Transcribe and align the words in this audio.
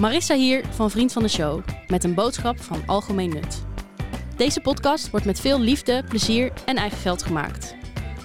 Marissa 0.00 0.34
hier 0.34 0.64
van 0.74 0.90
Vriend 0.90 1.12
van 1.12 1.22
de 1.22 1.28
Show 1.28 1.62
met 1.86 2.04
een 2.04 2.14
boodschap 2.14 2.62
van 2.62 2.82
algemeen 2.86 3.28
nut. 3.28 3.62
Deze 4.36 4.60
podcast 4.60 5.10
wordt 5.10 5.26
met 5.26 5.40
veel 5.40 5.60
liefde, 5.60 6.04
plezier 6.08 6.52
en 6.64 6.76
eigen 6.76 6.98
geld 6.98 7.22
gemaakt. 7.22 7.74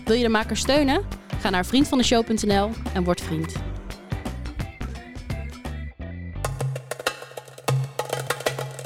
Wil 0.06 0.16
je 0.16 0.24
de 0.24 0.30
maker 0.30 0.58
steunen? 0.58 1.02
Ga 1.40 1.50
naar 1.50 1.66
vriendvandeshow.nl 1.66 2.70
en 2.94 3.04
word 3.04 3.22
vriend. 3.22 3.54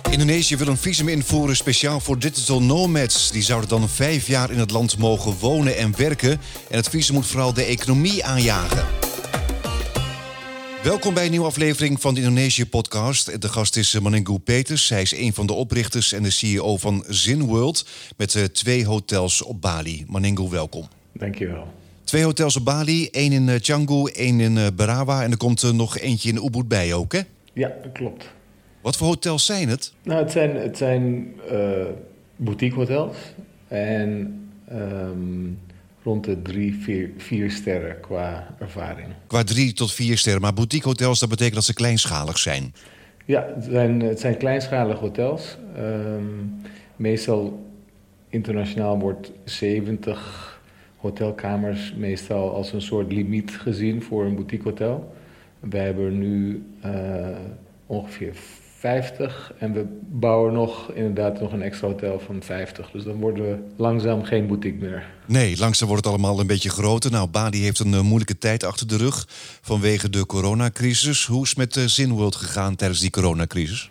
Indonesië 0.09 0.57
wil 0.57 0.67
een 0.67 0.77
visum 0.77 1.07
invoeren 1.07 1.55
speciaal 1.55 1.99
voor 1.99 2.19
digital 2.19 2.61
nomads. 2.61 3.31
Die 3.31 3.43
zouden 3.43 3.69
dan 3.69 3.89
vijf 3.89 4.27
jaar 4.27 4.51
in 4.51 4.59
het 4.59 4.71
land 4.71 4.97
mogen 4.97 5.37
wonen 5.39 5.77
en 5.77 5.97
werken. 5.97 6.31
En 6.69 6.77
het 6.77 6.89
visum 6.89 7.15
moet 7.15 7.27
vooral 7.27 7.53
de 7.53 7.63
economie 7.63 8.25
aanjagen. 8.25 9.02
Welkom 10.83 11.13
bij 11.13 11.25
een 11.25 11.31
nieuwe 11.31 11.45
aflevering 11.45 12.01
van 12.01 12.13
de 12.13 12.19
Indonesië-podcast. 12.19 13.41
De 13.41 13.49
gast 13.49 13.77
is 13.77 13.99
Maningu 13.99 14.39
Peters. 14.39 14.89
Hij 14.89 15.01
is 15.01 15.15
een 15.15 15.33
van 15.33 15.47
de 15.47 15.53
oprichters 15.53 16.13
en 16.13 16.23
de 16.23 16.29
CEO 16.29 16.77
van 16.77 17.03
Zinworld... 17.07 17.87
met 18.17 18.33
uh, 18.33 18.43
twee 18.43 18.85
hotels 18.85 19.41
op 19.41 19.61
Bali. 19.61 20.05
Maningu, 20.07 20.49
welkom. 20.49 20.87
Dankjewel. 21.11 21.67
Twee 22.03 22.23
hotels 22.23 22.55
op 22.55 22.65
Bali, 22.65 23.09
één 23.09 23.31
in 23.31 23.47
uh, 23.47 23.55
Canggu, 23.55 24.11
één 24.11 24.39
in 24.39 24.75
Barawa... 24.75 25.23
en 25.23 25.31
er 25.31 25.37
komt 25.37 25.61
er 25.61 25.75
nog 25.75 25.97
eentje 25.97 26.29
in 26.29 26.45
Ubud 26.45 26.67
bij 26.67 26.93
ook, 26.93 27.13
hè? 27.13 27.21
Ja, 27.53 27.71
dat 27.83 27.91
klopt. 27.91 28.29
Wat 28.81 28.97
voor 28.97 29.07
hotels 29.07 29.45
zijn 29.45 29.69
het? 29.69 29.93
Nou, 30.03 30.23
het 30.23 30.31
zijn, 30.31 30.55
het 30.55 30.77
zijn 30.77 31.33
boutique 32.35 32.79
hotels. 32.79 33.15
En... 33.67 34.39
Um, 34.71 35.59
rond 36.03 36.23
de 36.23 36.41
drie, 36.41 36.75
vier, 36.75 37.09
vier 37.17 37.51
sterren 37.51 37.99
qua 37.99 38.55
ervaring. 38.59 39.07
Qua 39.27 39.43
drie 39.43 39.73
tot 39.73 39.93
vier 39.93 40.17
sterren. 40.17 40.41
Maar 40.41 40.53
boutique 40.53 40.87
hotels, 40.87 41.19
dat 41.19 41.29
betekent 41.29 41.55
dat 41.55 41.63
ze 41.63 41.73
kleinschalig 41.73 42.37
zijn? 42.37 42.73
Ja, 43.25 43.47
het 43.55 43.63
zijn, 43.63 44.01
het 44.01 44.19
zijn 44.19 44.37
kleinschalige 44.37 44.99
hotels. 44.99 45.57
Um, 45.77 46.61
meestal 46.95 47.71
internationaal 48.29 48.99
wordt 48.99 49.31
70 49.43 50.61
hotelkamers 50.97 51.93
meestal 51.97 52.55
als 52.55 52.73
een 52.73 52.81
soort 52.81 53.11
limiet 53.11 53.51
gezien 53.51 54.01
voor 54.01 54.25
een 54.25 54.35
boutique 54.35 54.69
hotel. 54.69 55.13
Wij 55.59 55.85
hebben 55.85 56.19
nu 56.19 56.65
uh, 56.85 57.27
ongeveer 57.85 58.35
50 58.83 59.53
en 59.57 59.73
we 59.73 59.85
bouwen 60.09 60.53
nog 60.53 60.91
inderdaad 60.93 61.39
nog 61.39 61.53
een 61.53 61.61
extra 61.61 61.87
hotel 61.87 62.19
van 62.19 62.41
50. 62.41 62.91
Dus 62.91 63.03
dan 63.03 63.15
worden 63.15 63.45
we 63.45 63.57
langzaam 63.75 64.23
geen 64.23 64.47
boutique 64.47 64.85
meer. 64.85 65.05
Nee, 65.25 65.57
langzaam 65.57 65.87
wordt 65.87 66.03
het 66.05 66.13
allemaal 66.13 66.39
een 66.39 66.47
beetje 66.47 66.69
groter. 66.69 67.11
Nou, 67.11 67.27
Bali 67.27 67.61
heeft 67.61 67.79
een 67.79 67.91
uh, 67.91 68.01
moeilijke 68.01 68.37
tijd 68.37 68.63
achter 68.63 68.87
de 68.87 68.97
rug 68.97 69.25
vanwege 69.61 70.09
de 70.09 70.25
coronacrisis. 70.25 71.25
Hoe 71.25 71.43
is 71.43 71.49
het 71.49 71.57
met 71.57 71.75
uh, 71.75 71.83
Zinworld 71.83 72.35
gegaan 72.35 72.75
tijdens 72.75 72.99
die 72.99 73.09
coronacrisis? 73.09 73.89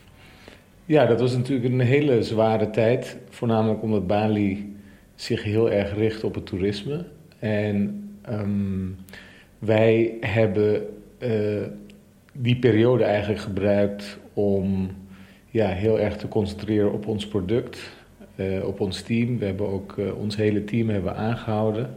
Ja, 0.85 1.07
dat 1.07 1.21
was 1.21 1.33
natuurlijk 1.33 1.73
een 1.73 1.81
hele 1.81 2.23
zware 2.23 2.71
tijd. 2.71 3.17
Voornamelijk 3.31 3.83
omdat 3.83 4.07
Bali 4.07 4.77
zich 5.15 5.43
heel 5.43 5.71
erg 5.71 5.95
richt 5.95 6.25
op 6.25 6.35
het 6.35 6.47
toerisme. 6.47 7.07
En 7.39 8.03
um, 8.31 8.97
wij 9.59 10.17
hebben 10.21 10.87
uh, 11.19 11.63
die 12.33 12.57
periode 12.57 13.05
eigenlijk 13.05 13.41
gebruikt 13.41 14.19
om 14.33 14.91
ja, 15.51 15.69
heel 15.69 16.01
erg 16.01 16.17
te 16.17 16.29
concentreren 16.29 16.93
op 16.93 17.07
ons 17.07 17.27
product, 17.27 17.79
uh, 18.37 18.67
op 18.67 18.81
ons 18.81 19.03
team. 19.03 19.39
We 19.39 19.45
hebben 19.45 19.69
ook 19.69 19.97
uh, 19.99 20.19
ons 20.19 20.37
hele 20.37 20.65
team 20.65 20.89
hebben 20.89 21.17
aangehouden. 21.17 21.97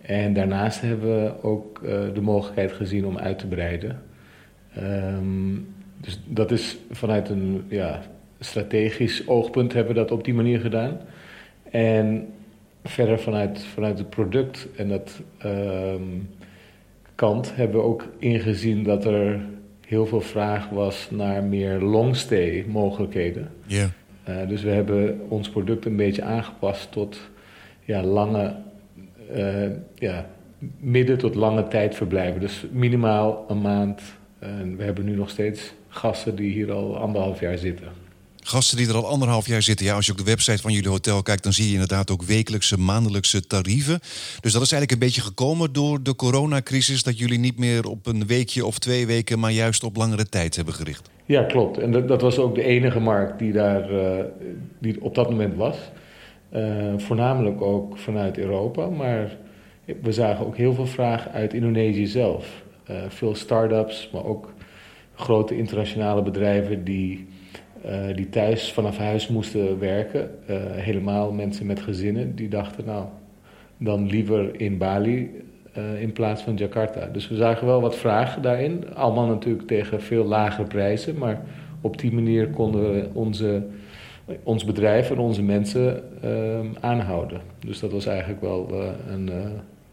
En 0.00 0.32
daarnaast 0.32 0.80
hebben 0.80 1.24
we 1.24 1.42
ook 1.42 1.80
uh, 1.84 1.90
de 2.14 2.20
mogelijkheid 2.20 2.72
gezien 2.72 3.06
om 3.06 3.18
uit 3.18 3.38
te 3.38 3.46
breiden. 3.46 4.02
Um, 4.78 5.68
dus 6.00 6.20
dat 6.26 6.50
is 6.50 6.78
vanuit 6.90 7.28
een 7.28 7.64
ja, 7.68 8.02
strategisch 8.40 9.26
oogpunt 9.26 9.72
hebben 9.72 9.94
we 9.94 10.00
dat 10.00 10.10
op 10.10 10.24
die 10.24 10.34
manier 10.34 10.60
gedaan. 10.60 11.00
En 11.70 12.26
verder 12.84 13.18
vanuit, 13.18 13.64
vanuit 13.64 13.98
het 13.98 14.10
product 14.10 14.68
en 14.76 14.88
dat 14.88 15.20
um, 15.44 16.28
kant 17.14 17.56
hebben 17.56 17.76
we 17.76 17.86
ook 17.86 18.08
ingezien 18.18 18.82
dat 18.82 19.04
er 19.04 19.40
heel 19.88 20.06
veel 20.06 20.20
vraag 20.20 20.68
was 20.68 21.08
naar 21.10 21.42
meer 21.42 21.80
longstay 21.80 22.64
mogelijkheden. 22.68 23.50
Yeah. 23.66 23.88
Uh, 24.28 24.48
dus 24.48 24.62
we 24.62 24.70
hebben 24.70 25.20
ons 25.28 25.48
product 25.48 25.84
een 25.84 25.96
beetje 25.96 26.22
aangepast 26.22 26.92
tot 26.92 27.20
ja, 27.84 28.02
lange, 28.02 28.56
uh, 29.36 29.70
ja, 29.94 30.26
midden 30.78 31.18
tot 31.18 31.34
lange 31.34 31.68
tijd 31.68 31.94
verblijven. 31.94 32.40
Dus 32.40 32.66
minimaal 32.72 33.44
een 33.48 33.60
maand. 33.60 34.02
En 34.38 34.76
we 34.76 34.84
hebben 34.84 35.04
nu 35.04 35.14
nog 35.16 35.30
steeds 35.30 35.74
gasten 35.88 36.36
die 36.36 36.52
hier 36.52 36.72
al 36.72 36.96
anderhalf 36.96 37.40
jaar 37.40 37.58
zitten. 37.58 37.88
Gasten 38.48 38.76
die 38.76 38.88
er 38.88 38.94
al 38.94 39.06
anderhalf 39.06 39.46
jaar 39.46 39.62
zitten. 39.62 39.86
Ja, 39.86 39.94
als 39.94 40.06
je 40.06 40.12
op 40.12 40.18
de 40.18 40.24
website 40.24 40.62
van 40.62 40.72
jullie 40.72 40.88
hotel 40.88 41.22
kijkt, 41.22 41.42
dan 41.42 41.52
zie 41.52 41.66
je 41.66 41.72
inderdaad 41.72 42.10
ook 42.10 42.22
wekelijkse, 42.22 42.78
maandelijkse 42.78 43.46
tarieven. 43.46 43.98
Dus 44.40 44.52
dat 44.52 44.62
is 44.62 44.72
eigenlijk 44.72 44.92
een 44.92 44.98
beetje 44.98 45.20
gekomen 45.20 45.72
door 45.72 46.02
de 46.02 46.16
coronacrisis, 46.16 47.02
dat 47.02 47.18
jullie 47.18 47.38
niet 47.38 47.58
meer 47.58 47.88
op 47.88 48.06
een 48.06 48.26
weekje 48.26 48.66
of 48.66 48.78
twee 48.78 49.06
weken, 49.06 49.38
maar 49.38 49.50
juist 49.50 49.84
op 49.84 49.96
langere 49.96 50.28
tijd 50.28 50.56
hebben 50.56 50.74
gericht. 50.74 51.10
Ja, 51.24 51.42
klopt. 51.42 51.78
En 51.78 51.92
dat, 51.92 52.08
dat 52.08 52.20
was 52.20 52.38
ook 52.38 52.54
de 52.54 52.62
enige 52.62 53.00
markt 53.00 53.38
die 53.38 53.52
daar 53.52 53.92
uh, 53.92 54.24
die 54.78 55.02
op 55.02 55.14
dat 55.14 55.30
moment 55.30 55.56
was. 55.56 55.76
Uh, 56.52 56.92
voornamelijk 56.96 57.62
ook 57.62 57.98
vanuit 57.98 58.38
Europa, 58.38 58.86
maar 58.86 59.36
we 60.02 60.12
zagen 60.12 60.46
ook 60.46 60.56
heel 60.56 60.74
veel 60.74 60.86
vraag 60.86 61.28
uit 61.28 61.54
Indonesië 61.54 62.06
zelf. 62.06 62.62
Uh, 62.90 62.96
veel 63.08 63.34
start-ups, 63.34 64.08
maar 64.12 64.24
ook 64.24 64.52
grote 65.14 65.56
internationale 65.56 66.22
bedrijven 66.22 66.84
die 66.84 67.26
uh, 67.86 68.16
die 68.16 68.28
thuis 68.28 68.72
vanaf 68.72 68.98
huis 68.98 69.28
moesten 69.28 69.78
werken. 69.78 70.30
Uh, 70.50 70.56
helemaal 70.70 71.32
mensen 71.32 71.66
met 71.66 71.80
gezinnen 71.80 72.34
die 72.34 72.48
dachten, 72.48 72.84
nou, 72.84 73.04
dan 73.76 74.06
liever 74.06 74.60
in 74.60 74.78
Bali 74.78 75.30
uh, 75.78 76.02
in 76.02 76.12
plaats 76.12 76.42
van 76.42 76.54
Jakarta. 76.54 77.06
Dus 77.06 77.28
we 77.28 77.36
zagen 77.36 77.66
wel 77.66 77.80
wat 77.80 77.96
vragen 77.96 78.42
daarin. 78.42 78.94
Allemaal 78.94 79.26
natuurlijk 79.26 79.66
tegen 79.66 80.02
veel 80.02 80.24
lagere 80.24 80.66
prijzen. 80.66 81.18
Maar 81.18 81.42
op 81.80 81.98
die 81.98 82.12
manier 82.12 82.48
konden 82.48 82.92
we 82.92 83.08
onze, 83.12 83.62
ons 84.42 84.64
bedrijf 84.64 85.10
en 85.10 85.18
onze 85.18 85.42
mensen 85.42 86.02
aanhouden. 86.80 87.40
Dus 87.58 87.80
dat 87.80 87.92
was 87.92 88.06
eigenlijk 88.06 88.40
wel 88.40 88.72
een, 89.10 89.30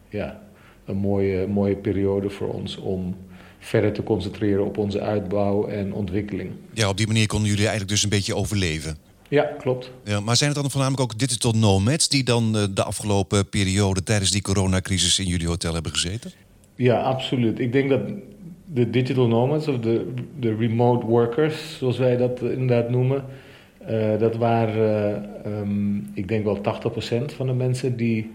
ja, 0.09 0.41
een 0.85 0.97
mooie, 0.97 1.47
mooie 1.47 1.75
periode 1.75 2.29
voor 2.29 2.53
ons 2.53 2.77
om 2.77 3.15
verder 3.65 3.93
te 3.93 4.03
concentreren 4.03 4.65
op 4.65 4.77
onze 4.77 4.99
uitbouw 4.99 5.67
en 5.67 5.93
ontwikkeling. 5.93 6.51
Ja, 6.73 6.89
op 6.89 6.97
die 6.97 7.07
manier 7.07 7.27
konden 7.27 7.47
jullie 7.47 7.63
eigenlijk 7.63 7.91
dus 7.91 8.03
een 8.03 8.09
beetje 8.09 8.35
overleven. 8.35 8.97
Ja, 9.27 9.43
klopt. 9.43 9.91
Ja, 10.03 10.19
maar 10.19 10.35
zijn 10.35 10.49
het 10.49 10.59
dan 10.61 10.71
voornamelijk 10.71 11.03
ook 11.03 11.19
digital 11.19 11.51
nomads 11.51 12.09
die 12.09 12.23
dan 12.23 12.51
de 12.73 12.83
afgelopen 12.83 13.49
periode 13.49 14.03
tijdens 14.03 14.31
die 14.31 14.41
coronacrisis 14.41 15.19
in 15.19 15.25
jullie 15.25 15.47
hotel 15.47 15.73
hebben 15.73 15.91
gezeten? 15.91 16.31
Ja, 16.75 17.01
absoluut. 17.01 17.59
Ik 17.59 17.71
denk 17.71 17.89
dat 17.89 18.01
de 18.73 18.89
digital 18.89 19.27
nomads 19.27 19.67
of 19.67 19.79
de, 19.79 20.13
de 20.39 20.55
remote 20.55 21.05
workers, 21.05 21.77
zoals 21.77 21.97
wij 21.97 22.17
dat 22.17 22.41
inderdaad 22.41 22.89
noemen, 22.89 23.25
uh, 23.89 24.19
dat 24.19 24.35
waren, 24.35 25.29
uh, 25.45 25.59
um, 25.59 26.11
ik 26.13 26.27
denk 26.27 26.43
wel 26.43 26.57
80% 26.57 27.35
van 27.35 27.47
de 27.47 27.53
mensen 27.53 27.97
die 27.97 28.31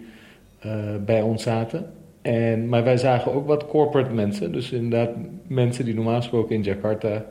bij 1.04 1.22
ons 1.22 1.42
zaten. 1.42 1.86
En, 2.22 2.68
maar 2.68 2.84
wij 2.84 2.96
zagen 2.96 3.32
ook 3.32 3.46
wat 3.46 3.66
corporate 3.66 4.14
mensen. 4.14 4.52
Dus 4.52 4.72
inderdaad 4.72 5.10
mensen 5.46 5.84
die 5.84 5.94
normaal 5.94 6.16
gesproken 6.16 6.54
in 6.54 6.62
Jakarta 6.62 7.24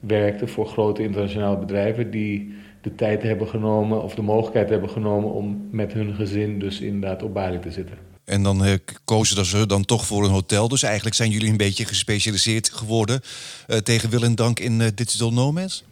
werkten 0.00 0.48
voor 0.48 0.66
grote 0.66 1.02
internationale 1.02 1.58
bedrijven. 1.58 2.10
Die 2.10 2.54
de 2.80 2.94
tijd 2.94 3.22
hebben 3.22 3.48
genomen 3.48 4.02
of 4.02 4.14
de 4.14 4.22
mogelijkheid 4.22 4.68
hebben 4.68 4.90
genomen 4.90 5.32
om 5.32 5.68
met 5.70 5.92
hun 5.92 6.14
gezin 6.14 6.58
dus 6.58 6.80
inderdaad 6.80 7.22
op 7.22 7.34
Bali 7.34 7.58
te 7.58 7.70
zitten. 7.70 7.96
En 8.24 8.42
dan 8.42 8.64
uh, 8.64 8.72
kozen 9.04 9.44
ze 9.44 9.66
dan 9.66 9.84
toch 9.84 10.06
voor 10.06 10.24
een 10.24 10.30
hotel. 10.30 10.68
Dus 10.68 10.82
eigenlijk 10.82 11.16
zijn 11.16 11.30
jullie 11.30 11.50
een 11.50 11.56
beetje 11.56 11.84
gespecialiseerd 11.84 12.70
geworden 12.70 13.20
uh, 13.68 13.76
tegen 13.76 14.10
wil 14.10 14.22
en 14.22 14.34
dank 14.34 14.60
in 14.60 14.80
uh, 14.80 14.86
digital 14.94 15.32
nomads? 15.32 15.84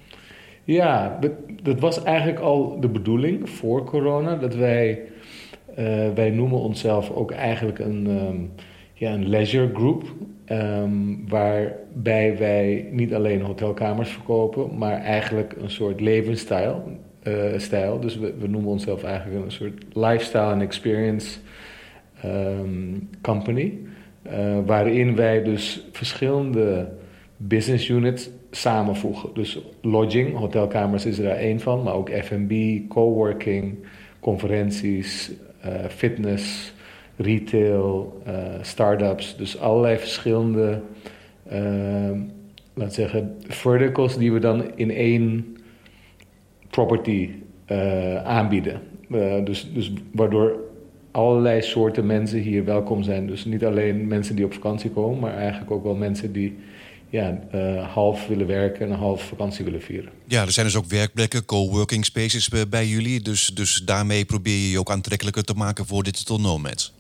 Ja, 0.65 1.19
dat, 1.21 1.33
dat 1.63 1.81
was 1.81 2.03
eigenlijk 2.03 2.39
al 2.39 2.81
de 2.81 2.89
bedoeling 2.89 3.51
voor 3.51 3.85
corona. 3.85 4.37
Dat 4.37 4.55
wij 4.55 5.01
wij 6.15 6.31
noemen 6.31 6.59
onszelf 6.59 7.11
ook 7.11 7.31
eigenlijk 7.31 7.79
een, 7.79 8.07
um, 8.07 8.51
ja, 8.95 9.13
een 9.13 9.29
leisure 9.29 9.75
group. 9.75 10.05
Um, 10.49 11.29
waarbij 11.29 12.39
wij 12.39 12.89
niet 12.91 13.15
alleen 13.15 13.41
hotelkamers 13.41 14.11
verkopen, 14.11 14.79
maar 14.79 15.01
eigenlijk 15.01 15.55
een 15.61 15.71
soort 15.71 16.01
levensstijl. 16.01 16.99
Uh, 17.29 17.59
stijl. 17.59 18.01
Dus 18.01 18.17
we, 18.17 18.35
we, 18.39 18.49
noemen 18.49 18.71
onszelf 18.71 19.03
eigenlijk 19.03 19.45
een 19.45 19.51
soort 19.51 19.83
lifestyle 19.93 20.53
and 20.53 20.63
experience 20.63 21.39
um, 22.25 23.09
company. 23.23 23.79
Uh, 24.27 24.59
waarin 24.67 25.17
wij 25.17 25.43
dus 25.43 25.87
verschillende 25.93 26.89
business 27.37 27.89
units 27.89 28.31
samenvoegen. 28.51 29.31
Dus 29.35 29.59
lodging, 29.81 30.37
hotelkamers 30.37 31.07
is 31.07 31.19
er 31.19 31.25
daar 31.25 31.37
één 31.37 31.61
van, 31.61 31.83
maar 31.83 31.95
ook 31.95 32.11
F&B, 32.11 32.53
coworking, 32.89 33.75
conferenties, 34.21 35.33
fitness, 35.89 36.73
retail, 37.17 38.23
uh, 38.27 38.33
start-ups. 38.61 39.37
Dus 39.37 39.59
allerlei 39.59 39.99
verschillende 39.99 40.81
uh, 41.53 42.11
laat 42.75 42.95
zeggen, 42.95 43.37
verticals 43.47 44.19
die 44.19 44.33
we 44.33 44.39
dan 44.39 44.77
in 44.77 44.91
één 44.91 45.57
property 46.71 47.31
uh, 47.71 48.25
aanbieden. 48.25 48.81
Dus, 49.45 49.73
dus 49.73 49.93
waardoor 50.13 50.57
allerlei 51.11 51.63
soorten 51.63 52.07
mensen 52.07 52.39
hier 52.39 52.65
welkom 52.65 53.03
zijn. 53.03 53.27
Dus 53.27 53.45
niet 53.45 53.65
alleen 53.65 54.07
mensen 54.07 54.37
die 54.37 54.45
op 54.45 54.53
vakantie 54.53 54.91
komen, 54.91 55.19
maar 55.19 55.37
eigenlijk 55.37 55.71
ook 55.71 55.83
wel 55.83 55.95
mensen 55.95 56.33
die 56.33 56.57
ja, 57.15 57.39
uh, 57.55 57.93
half 57.93 58.27
willen 58.27 58.47
werken 58.47 58.87
en 58.91 58.93
half 58.93 59.23
vakantie 59.23 59.65
willen 59.65 59.83
vieren. 59.83 60.11
Ja, 60.27 60.43
er 60.43 60.53
zijn 60.53 60.67
dus 60.67 60.77
ook 60.77 60.87
werkplekken, 60.87 61.45
coworking 61.45 62.05
spaces 62.05 62.49
bij 62.69 62.87
jullie. 62.87 63.21
Dus, 63.21 63.47
dus 63.47 63.83
daarmee 63.85 64.25
probeer 64.25 64.57
je 64.57 64.71
je 64.71 64.79
ook 64.79 64.91
aantrekkelijker 64.91 65.45
te 65.45 65.55
maken 65.55 65.87
voor 65.87 66.03
digital 66.03 66.41
nomads. 66.41 66.93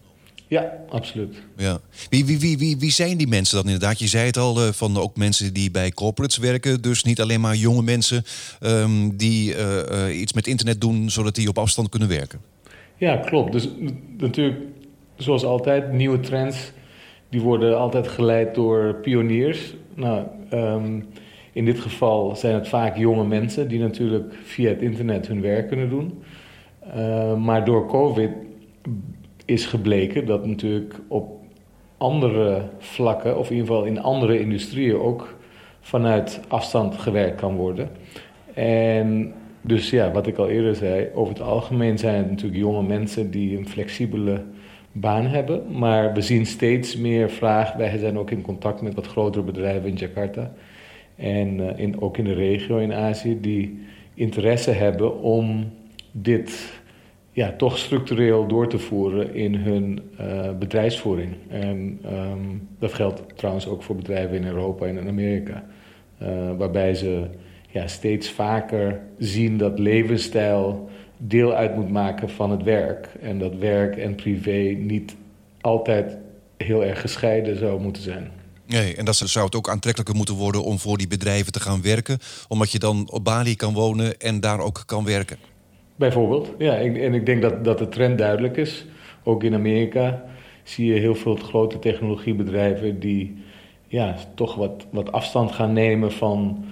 Ja, 0.48 0.72
absoluut. 0.88 1.36
Ja. 1.56 1.80
Wie, 2.10 2.24
wie, 2.24 2.38
wie, 2.38 2.58
wie, 2.58 2.76
wie 2.78 2.90
zijn 2.90 3.16
die 3.16 3.26
mensen 3.26 3.56
dan 3.56 3.64
inderdaad? 3.64 3.98
Je 3.98 4.06
zei 4.06 4.26
het 4.26 4.36
al, 4.36 4.66
uh, 4.66 4.72
van 4.72 4.96
ook 4.96 5.16
mensen 5.16 5.52
die 5.52 5.70
bij 5.70 5.90
corporates 5.90 6.36
werken. 6.36 6.82
Dus 6.82 7.04
niet 7.04 7.20
alleen 7.20 7.40
maar 7.40 7.56
jonge 7.56 7.82
mensen 7.82 8.24
um, 8.60 9.16
die 9.16 9.54
uh, 9.56 10.20
iets 10.20 10.32
met 10.32 10.46
internet 10.46 10.80
doen... 10.80 11.10
zodat 11.10 11.34
die 11.34 11.48
op 11.48 11.58
afstand 11.58 11.88
kunnen 11.88 12.08
werken. 12.08 12.40
Ja, 12.96 13.16
klopt. 13.16 13.52
Dus 13.52 13.68
natuurlijk, 14.18 14.58
zoals 15.16 15.44
altijd, 15.44 15.92
nieuwe 15.92 16.20
trends... 16.20 16.72
die 17.34 17.42
worden 17.42 17.78
altijd 17.78 18.08
geleid 18.08 18.54
door 18.54 18.94
pioniers. 18.94 19.74
Nou, 19.94 20.26
um, 20.52 21.06
in 21.52 21.64
dit 21.64 21.80
geval 21.80 22.36
zijn 22.36 22.54
het 22.54 22.68
vaak 22.68 22.96
jonge 22.96 23.24
mensen... 23.24 23.68
die 23.68 23.80
natuurlijk 23.80 24.34
via 24.44 24.68
het 24.68 24.82
internet 24.82 25.26
hun 25.26 25.40
werk 25.40 25.68
kunnen 25.68 25.88
doen. 25.88 26.22
Uh, 26.96 27.36
maar 27.36 27.64
door 27.64 27.86
COVID 27.86 28.30
is 29.44 29.66
gebleken 29.66 30.26
dat 30.26 30.46
natuurlijk 30.46 30.94
op 31.08 31.40
andere 31.96 32.62
vlakken, 32.78 33.38
of 33.38 33.50
in 33.50 33.56
ieder 33.56 33.68
geval 33.68 33.84
in 33.84 34.00
andere 34.00 34.40
industrieën 34.40 34.98
ook 34.98 35.34
vanuit 35.80 36.40
afstand 36.48 36.94
gewerkt 36.94 37.40
kan 37.40 37.56
worden. 37.56 37.90
En 38.54 39.34
dus 39.60 39.90
ja, 39.90 40.10
wat 40.10 40.26
ik 40.26 40.36
al 40.36 40.48
eerder 40.48 40.74
zei, 40.74 41.08
over 41.14 41.34
het 41.34 41.42
algemeen 41.42 41.98
zijn 41.98 42.16
het 42.16 42.30
natuurlijk 42.30 42.60
jonge 42.60 42.82
mensen 42.82 43.30
die 43.30 43.58
een 43.58 43.68
flexibele 43.68 44.42
baan 44.94 45.26
hebben. 45.26 45.78
Maar 45.78 46.12
we 46.12 46.20
zien 46.20 46.46
steeds 46.46 46.96
meer 46.96 47.30
vraag. 47.30 47.72
Wij 47.72 47.98
zijn 47.98 48.18
ook 48.18 48.30
in 48.30 48.42
contact 48.42 48.82
met 48.82 48.94
wat 48.94 49.06
grotere 49.06 49.44
bedrijven 49.44 49.88
in 49.88 49.94
Jakarta. 49.94 50.52
En 51.16 51.58
uh, 51.58 51.78
in, 51.78 52.00
ook 52.00 52.18
in 52.18 52.24
de 52.24 52.34
regio 52.34 52.78
in 52.78 52.92
Azië, 52.92 53.40
die 53.40 53.82
interesse 54.14 54.70
hebben 54.70 55.20
om 55.20 55.72
dit 56.12 56.72
ja, 57.32 57.52
toch 57.56 57.78
structureel 57.78 58.46
door 58.46 58.68
te 58.68 58.78
voeren 58.78 59.34
in 59.34 59.54
hun 59.54 60.00
uh, 60.20 60.50
bedrijfsvoering. 60.58 61.34
En 61.48 62.00
um, 62.12 62.68
dat 62.78 62.92
geldt 62.92 63.22
trouwens 63.36 63.68
ook 63.68 63.82
voor 63.82 63.96
bedrijven 63.96 64.36
in 64.36 64.46
Europa 64.46 64.86
en 64.86 64.98
in 64.98 65.08
Amerika. 65.08 65.64
Uh, 66.22 66.28
waarbij 66.56 66.94
ze 66.94 67.26
ja, 67.68 67.86
steeds 67.86 68.30
vaker 68.30 69.00
zien 69.18 69.56
dat 69.56 69.78
levensstijl 69.78 70.88
deel 71.28 71.54
uit 71.54 71.74
moet 71.74 71.90
maken 71.90 72.30
van 72.30 72.50
het 72.50 72.62
werk. 72.62 73.08
En 73.20 73.38
dat 73.38 73.54
werk 73.54 73.96
en 73.96 74.14
privé 74.14 74.76
niet 74.78 75.16
altijd 75.60 76.16
heel 76.56 76.84
erg 76.84 77.00
gescheiden 77.00 77.58
zou 77.58 77.80
moeten 77.80 78.02
zijn. 78.02 78.30
Nee, 78.66 78.96
en 78.96 79.04
dat 79.04 79.16
zou 79.16 79.44
het 79.44 79.54
ook 79.54 79.68
aantrekkelijker 79.68 80.16
moeten 80.16 80.34
worden 80.34 80.64
om 80.64 80.78
voor 80.78 80.98
die 80.98 81.08
bedrijven 81.08 81.52
te 81.52 81.60
gaan 81.60 81.82
werken. 81.82 82.18
Omdat 82.48 82.70
je 82.70 82.78
dan 82.78 83.08
op 83.10 83.24
Bali 83.24 83.56
kan 83.56 83.74
wonen 83.74 84.18
en 84.18 84.40
daar 84.40 84.60
ook 84.60 84.82
kan 84.86 85.04
werken. 85.04 85.36
Bijvoorbeeld, 85.96 86.50
ja. 86.58 86.76
En 86.76 87.14
ik 87.14 87.26
denk 87.26 87.42
dat, 87.42 87.64
dat 87.64 87.78
de 87.78 87.88
trend 87.88 88.18
duidelijk 88.18 88.56
is. 88.56 88.86
Ook 89.22 89.42
in 89.42 89.54
Amerika 89.54 90.24
zie 90.62 90.92
je 90.92 91.00
heel 91.00 91.14
veel 91.14 91.36
grote 91.36 91.78
technologiebedrijven 91.78 93.00
die 93.00 93.42
ja, 93.86 94.16
toch 94.34 94.54
wat, 94.54 94.86
wat 94.90 95.12
afstand 95.12 95.52
gaan 95.52 95.72
nemen 95.72 96.12
van 96.12 96.64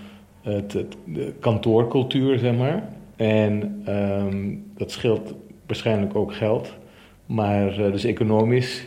het, 0.43 0.73
het 0.73 0.97
de 1.05 1.35
kantoorcultuur, 1.41 2.39
zeg 2.39 2.57
maar. 2.57 2.89
En 3.23 3.83
um, 3.89 4.65
dat 4.77 4.91
scheelt 4.91 5.35
waarschijnlijk 5.67 6.17
ook 6.17 6.35
geld. 6.35 6.73
Maar 7.27 7.81
uh, 7.81 7.93
dus 7.93 8.05
economisch 8.05 8.83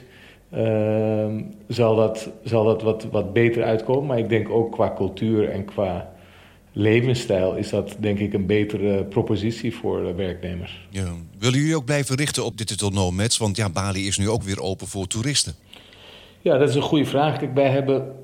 uh, 0.56 1.26
zal 1.68 1.96
dat, 1.96 2.30
zal 2.44 2.64
dat 2.64 2.82
wat, 2.82 3.08
wat 3.12 3.34
beter 3.34 3.64
uitkomen. 3.64 4.06
Maar 4.06 4.18
ik 4.18 4.30
denk 4.30 4.50
ook 4.50 4.72
qua 4.72 4.94
cultuur 4.96 5.50
en 5.50 5.66
qua 5.66 6.14
levensstijl 6.72 7.56
is 7.56 7.70
dat 7.70 7.96
denk 8.00 8.20
ik 8.20 8.34
een 8.34 8.46
betere 8.46 9.04
propositie 9.04 9.76
voor 9.76 10.16
werknemers. 10.16 10.88
Ja. 10.90 11.14
Willen 11.40 11.60
jullie 11.60 11.76
ook 11.76 11.86
blijven 11.86 12.16
richten 12.16 12.46
op 12.46 12.58
digital 12.58 12.90
nomads? 12.90 13.38
Want 13.38 13.58
ja, 13.58 13.70
Bali 13.70 14.08
is 14.08 14.18
nu 14.18 14.30
ook 14.30 14.44
weer 14.44 14.62
open 14.62 14.88
voor 14.88 15.08
toeristen. 15.08 15.54
Ja, 16.42 16.58
dat 16.58 16.70
is 16.70 16.76
een 16.76 16.82
goede 16.82 17.06
vraag. 17.06 17.38
Kijk, 17.38 17.54
wij 17.54 17.70
hebben 17.70 18.16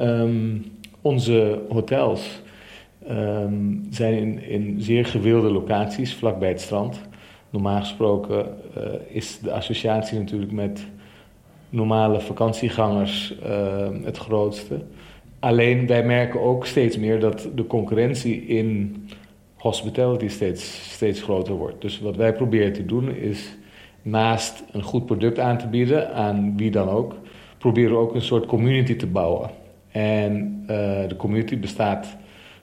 um, 0.00 0.64
onze 1.00 1.60
hotels 1.68 2.40
um, 3.10 3.86
zijn 3.90 4.14
in, 4.14 4.42
in 4.42 4.80
zeer 4.80 5.06
gewilde 5.06 5.50
locaties 5.50 6.14
vlakbij 6.14 6.48
het 6.48 6.60
strand. 6.60 7.00
Normaal 7.50 7.80
gesproken 7.80 8.46
uh, 8.76 8.84
is 9.08 9.38
de 9.38 9.52
associatie 9.52 10.18
natuurlijk 10.18 10.52
met 10.52 10.86
normale 11.70 12.20
vakantiegangers 12.20 13.34
uh, 13.46 13.88
het 14.04 14.16
grootste. 14.16 14.80
Alleen 15.38 15.86
wij 15.86 16.04
merken 16.04 16.40
ook 16.40 16.66
steeds 16.66 16.98
meer 16.98 17.20
dat 17.20 17.48
de 17.54 17.66
concurrentie 17.66 18.46
in 18.46 18.96
hospitality 19.56 20.28
steeds, 20.28 20.92
steeds 20.92 21.22
groter 21.22 21.54
wordt. 21.54 21.80
Dus 21.80 22.00
wat 22.00 22.16
wij 22.16 22.32
proberen 22.32 22.72
te 22.72 22.86
doen 22.86 23.14
is 23.14 23.56
naast 24.02 24.64
een 24.72 24.82
goed 24.82 25.06
product 25.06 25.38
aan 25.38 25.58
te 25.58 25.66
bieden 25.66 26.14
aan 26.14 26.56
wie 26.56 26.70
dan 26.70 26.88
ook, 26.88 27.14
proberen 27.58 27.90
we 27.90 27.98
ook 27.98 28.14
een 28.14 28.22
soort 28.22 28.46
community 28.46 28.96
te 28.96 29.06
bouwen. 29.06 29.50
En 29.90 30.60
uh, 30.62 30.68
de 31.08 31.16
community 31.16 31.58
bestaat 31.58 32.16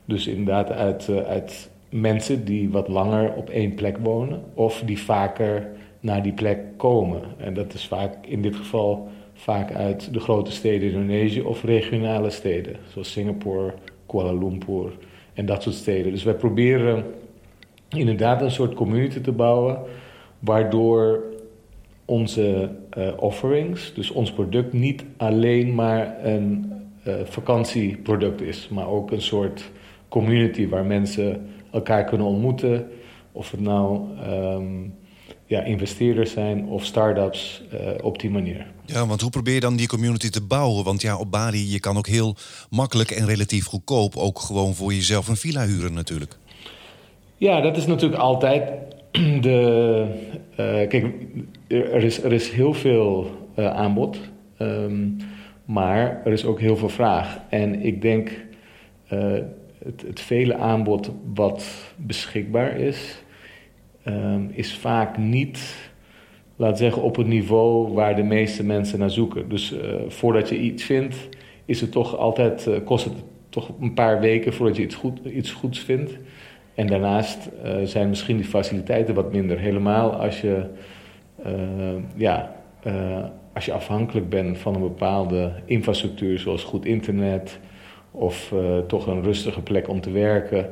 dus 0.05 0.27
inderdaad 0.27 0.71
uit, 0.71 1.07
uh, 1.07 1.17
uit 1.17 1.69
mensen 1.89 2.45
die 2.45 2.69
wat 2.69 2.87
langer 2.87 3.33
op 3.33 3.49
één 3.49 3.73
plek 3.73 3.97
wonen 3.97 4.43
of 4.53 4.83
die 4.85 4.99
vaker 4.99 5.67
naar 5.99 6.23
die 6.23 6.33
plek 6.33 6.59
komen. 6.77 7.21
En 7.37 7.53
dat 7.53 7.73
is 7.73 7.87
vaak 7.87 8.25
in 8.25 8.41
dit 8.41 8.55
geval 8.55 9.07
vaak 9.33 9.73
uit 9.73 10.13
de 10.13 10.19
grote 10.19 10.51
steden 10.51 10.89
in 10.89 10.93
Indonesië 10.93 11.41
of 11.41 11.63
regionale 11.63 12.29
steden, 12.29 12.75
zoals 12.91 13.11
Singapore, 13.11 13.73
Kuala 14.05 14.33
Lumpur 14.33 14.91
en 15.33 15.45
dat 15.45 15.63
soort 15.63 15.75
steden. 15.75 16.11
Dus 16.11 16.23
wij 16.23 16.33
proberen 16.33 17.03
inderdaad 17.89 18.41
een 18.41 18.51
soort 18.51 18.73
community 18.73 19.19
te 19.19 19.31
bouwen, 19.31 19.79
waardoor 20.39 21.23
onze 22.05 22.69
uh, 22.97 23.07
offerings, 23.17 23.93
dus 23.93 24.11
ons 24.11 24.31
product, 24.31 24.73
niet 24.73 25.03
alleen 25.17 25.75
maar 25.75 26.25
een 26.25 26.71
uh, 27.07 27.13
vakantieproduct 27.23 28.41
is, 28.41 28.69
maar 28.69 28.87
ook 28.87 29.11
een 29.11 29.21
soort 29.21 29.71
community 30.19 30.67
waar 30.67 30.85
mensen 30.85 31.49
elkaar 31.71 32.03
kunnen 32.05 32.27
ontmoeten. 32.27 32.87
Of 33.31 33.51
het 33.51 33.59
nou 33.59 34.01
um, 34.29 34.93
ja, 35.45 35.61
investeerders 35.61 36.31
zijn 36.31 36.65
of 36.65 36.85
start-ups 36.85 37.63
uh, 37.73 37.79
op 38.01 38.19
die 38.19 38.29
manier. 38.29 38.65
Ja, 38.85 39.07
want 39.07 39.21
hoe 39.21 39.29
probeer 39.29 39.53
je 39.53 39.59
dan 39.59 39.75
die 39.75 39.87
community 39.87 40.29
te 40.29 40.41
bouwen? 40.41 40.83
Want 40.83 41.01
ja, 41.01 41.17
op 41.17 41.31
Bali, 41.31 41.71
je 41.71 41.79
kan 41.79 41.97
ook 41.97 42.07
heel 42.07 42.35
makkelijk 42.69 43.11
en 43.11 43.25
relatief 43.25 43.65
goedkoop... 43.65 44.15
ook 44.15 44.39
gewoon 44.39 44.73
voor 44.73 44.93
jezelf 44.93 45.27
een 45.27 45.35
villa 45.35 45.65
huren 45.65 45.93
natuurlijk. 45.93 46.37
Ja, 47.37 47.61
dat 47.61 47.77
is 47.77 47.85
natuurlijk 47.85 48.21
altijd 48.21 48.71
de... 49.45 50.07
Uh, 50.51 50.87
kijk, 50.87 51.05
er 51.67 52.03
is, 52.03 52.23
er 52.23 52.33
is 52.33 52.49
heel 52.49 52.73
veel 52.73 53.31
uh, 53.55 53.75
aanbod. 53.75 54.17
Um, 54.59 55.17
maar 55.65 56.21
er 56.25 56.31
is 56.31 56.45
ook 56.45 56.59
heel 56.59 56.77
veel 56.77 56.89
vraag. 56.89 57.39
En 57.49 57.81
ik 57.81 58.01
denk... 58.01 58.43
Het, 59.85 60.03
het, 60.07 60.19
vele 60.19 60.55
aanbod 60.55 61.11
wat 61.33 61.93
beschikbaar 61.95 62.77
is... 62.77 63.23
Um, 64.07 64.49
is 64.53 64.73
vaak 64.73 65.17
niet 65.17 65.89
laat 66.55 66.77
zeggen, 66.77 67.01
op 67.01 67.15
het 67.15 67.27
niveau 67.27 67.93
waar 67.93 68.15
de 68.15 68.23
meeste 68.23 68.63
mensen 68.63 68.99
naar 68.99 69.09
zoeken. 69.09 69.49
Dus 69.49 69.73
uh, 69.73 69.79
voordat 70.07 70.49
je 70.49 70.59
iets 70.59 70.83
vindt, 70.83 71.29
is 71.65 71.81
het 71.81 71.91
toch 71.91 72.17
altijd, 72.17 72.65
uh, 72.67 72.75
kost 72.83 73.05
het 73.05 73.13
toch 73.49 73.71
een 73.79 73.93
paar 73.93 74.19
weken 74.19 74.53
voordat 74.53 74.75
je 74.75 74.83
iets, 74.83 74.95
goed, 74.95 75.19
iets 75.25 75.51
goeds 75.51 75.79
vindt. 75.79 76.17
En 76.75 76.87
daarnaast 76.87 77.49
uh, 77.65 77.75
zijn 77.83 78.09
misschien 78.09 78.37
die 78.37 78.45
faciliteiten 78.45 79.15
wat 79.15 79.31
minder. 79.31 79.59
Helemaal 79.59 80.15
als 80.15 80.41
je, 80.41 80.65
ja, 82.15 82.55
als 83.53 83.65
je 83.65 83.73
afhankelijk 83.73 84.29
bent 84.29 84.57
van 84.57 84.75
een 84.75 84.81
bepaalde 84.81 85.51
infrastructuur, 85.65 86.39
zoals 86.39 86.63
goed 86.63 86.85
internet 86.85 87.59
of 88.15 88.53
toch 88.87 89.07
een 89.07 89.23
rustige 89.23 89.61
plek 89.61 89.89
om 89.89 90.01
te 90.01 90.11
werken 90.11 90.69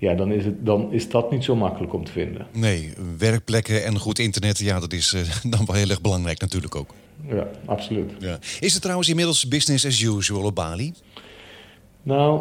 ja, 0.00 0.14
dan 0.14 0.32
is, 0.32 0.44
het, 0.44 0.66
dan 0.66 0.92
is 0.92 1.08
dat 1.08 1.30
niet 1.30 1.44
zo 1.44 1.56
makkelijk 1.56 1.92
om 1.92 2.04
te 2.04 2.12
vinden. 2.12 2.46
Nee, 2.52 2.92
werkplekken 3.18 3.84
en 3.84 3.98
goed 3.98 4.18
internet, 4.18 4.58
ja, 4.58 4.80
dat 4.80 4.92
is 4.92 5.12
uh, 5.12 5.20
dan 5.56 5.66
wel 5.66 5.76
heel 5.76 5.88
erg 5.88 6.00
belangrijk 6.00 6.40
natuurlijk 6.40 6.74
ook. 6.74 6.94
Ja, 7.28 7.48
absoluut. 7.64 8.12
Ja. 8.18 8.38
Is 8.60 8.72
het 8.72 8.82
trouwens 8.82 9.08
inmiddels 9.08 9.48
business 9.48 9.86
as 9.86 10.02
usual 10.02 10.44
op 10.44 10.54
Bali? 10.54 10.92
Nou, 12.02 12.40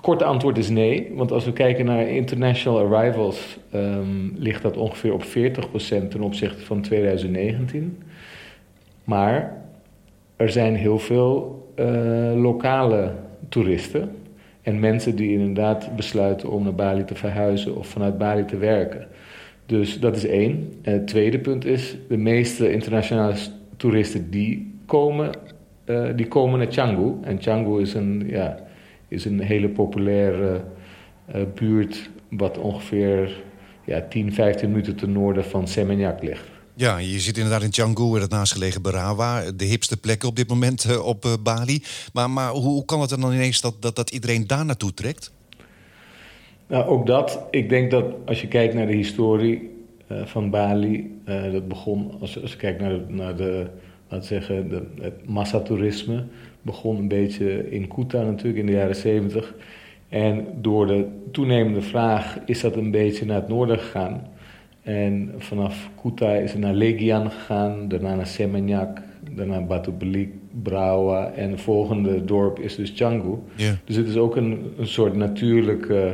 korte 0.00 0.24
antwoord 0.24 0.58
is 0.58 0.68
nee. 0.68 1.12
Want 1.14 1.32
als 1.32 1.44
we 1.44 1.52
kijken 1.52 1.84
naar 1.84 2.08
international 2.08 2.78
arrivals, 2.78 3.38
um, 3.74 4.34
ligt 4.38 4.62
dat 4.62 4.76
ongeveer 4.76 5.12
op 5.12 5.24
40% 5.24 5.28
ten 6.08 6.20
opzichte 6.20 6.64
van 6.64 6.82
2019. 6.82 8.02
Maar 9.04 9.65
er 10.36 10.50
zijn 10.50 10.74
heel 10.74 10.98
veel 10.98 11.64
uh, 11.76 12.32
lokale 12.34 13.12
toeristen 13.48 14.10
en 14.62 14.80
mensen 14.80 15.16
die 15.16 15.38
inderdaad 15.38 15.96
besluiten 15.96 16.50
om 16.50 16.62
naar 16.62 16.74
Bali 16.74 17.04
te 17.04 17.14
verhuizen 17.14 17.76
of 17.76 17.86
vanuit 17.86 18.18
Bali 18.18 18.44
te 18.44 18.56
werken. 18.56 19.06
Dus 19.66 20.00
dat 20.00 20.16
is 20.16 20.26
één. 20.26 20.72
En 20.82 20.92
het 20.92 21.06
tweede 21.06 21.38
punt 21.38 21.64
is, 21.64 21.96
de 22.08 22.16
meeste 22.16 22.72
internationale 22.72 23.34
toeristen 23.76 24.30
die 24.30 24.74
komen, 24.86 25.30
uh, 25.84 26.08
die 26.16 26.28
komen 26.28 26.58
naar 26.58 26.68
Canggu. 26.68 27.12
En 27.22 27.38
Canggu 27.38 27.80
is 27.80 27.94
een, 27.94 28.24
ja, 28.26 28.58
is 29.08 29.24
een 29.24 29.40
hele 29.40 29.68
populaire 29.68 30.60
buurt 31.54 32.10
wat 32.28 32.58
ongeveer 32.58 33.42
ja, 33.84 34.00
10, 34.08 34.32
15 34.32 34.68
minuten 34.68 34.96
ten 34.96 35.12
noorden 35.12 35.44
van 35.44 35.68
Seminyak 35.68 36.22
ligt. 36.22 36.55
Ja, 36.78 36.98
je 36.98 37.20
zit 37.20 37.36
inderdaad 37.36 37.62
in 37.62 37.70
Canggu 37.70 38.14
en 38.14 38.20
het 38.20 38.30
naastgelegen 38.30 38.82
Barawa. 38.82 39.50
De 39.50 39.64
hipste 39.64 39.96
plekken 39.96 40.28
op 40.28 40.36
dit 40.36 40.48
moment 40.48 40.84
uh, 40.84 41.06
op 41.06 41.24
uh, 41.24 41.32
Bali. 41.42 41.82
Maar, 42.12 42.30
maar 42.30 42.50
hoe, 42.50 42.84
kan 42.84 43.00
het 43.00 43.10
dan 43.10 43.32
ineens 43.32 43.60
dat, 43.60 43.74
dat, 43.82 43.96
dat 43.96 44.10
iedereen 44.10 44.46
daar 44.46 44.64
naartoe 44.64 44.94
trekt? 44.94 45.32
Nou, 46.66 46.84
ook 46.84 47.06
dat. 47.06 47.40
Ik 47.50 47.68
denk 47.68 47.90
dat 47.90 48.04
als 48.26 48.40
je 48.40 48.48
kijkt 48.48 48.74
naar 48.74 48.86
de 48.86 48.94
historie 48.94 49.70
uh, 50.12 50.26
van 50.26 50.50
Bali... 50.50 51.20
dat 51.52 51.68
begon, 51.68 52.12
als, 52.20 52.42
als 52.42 52.50
je 52.50 52.56
kijkt 52.56 52.80
naar 52.80 53.00
naar 53.08 53.36
de 53.36 53.66
laat 54.08 54.26
zeggen, 54.26 54.68
de, 54.68 54.82
het 55.00 55.28
massatoerisme... 55.28 56.24
begon 56.62 56.96
een 56.96 57.08
beetje 57.08 57.70
in 57.70 57.88
Kuta 57.88 58.22
natuurlijk 58.22 58.58
in 58.58 58.66
de 58.66 58.72
jaren 58.72 58.96
70... 58.96 59.54
En 60.08 60.46
door 60.60 60.86
de 60.86 61.06
toenemende 61.32 61.82
vraag 61.82 62.38
is 62.44 62.60
dat 62.60 62.76
een 62.76 62.90
beetje 62.90 63.24
naar 63.24 63.40
het 63.40 63.48
noorden 63.48 63.78
gegaan. 63.78 64.26
En 64.86 65.34
vanaf 65.38 65.90
Kuta 66.02 66.32
is 66.32 66.52
het 66.52 66.60
naar 66.60 66.74
Legian 66.74 67.30
gegaan, 67.30 67.88
daarna 67.88 68.14
naar 68.14 68.26
Semenyak, 68.26 68.98
daarna 69.30 69.60
Batu 69.60 69.90
Belik, 69.90 70.30
Brawa 70.62 71.30
en 71.30 71.50
het 71.50 71.60
volgende 71.60 72.24
dorp 72.24 72.58
is 72.58 72.74
dus 72.74 72.92
Canggu. 72.92 73.34
Yeah. 73.54 73.74
Dus 73.84 73.96
het 73.96 74.06
is 74.06 74.16
ook 74.16 74.36
een, 74.36 74.72
een 74.78 74.86
soort 74.86 75.14
natuurlijk 75.14 75.86
uh, 75.86 76.10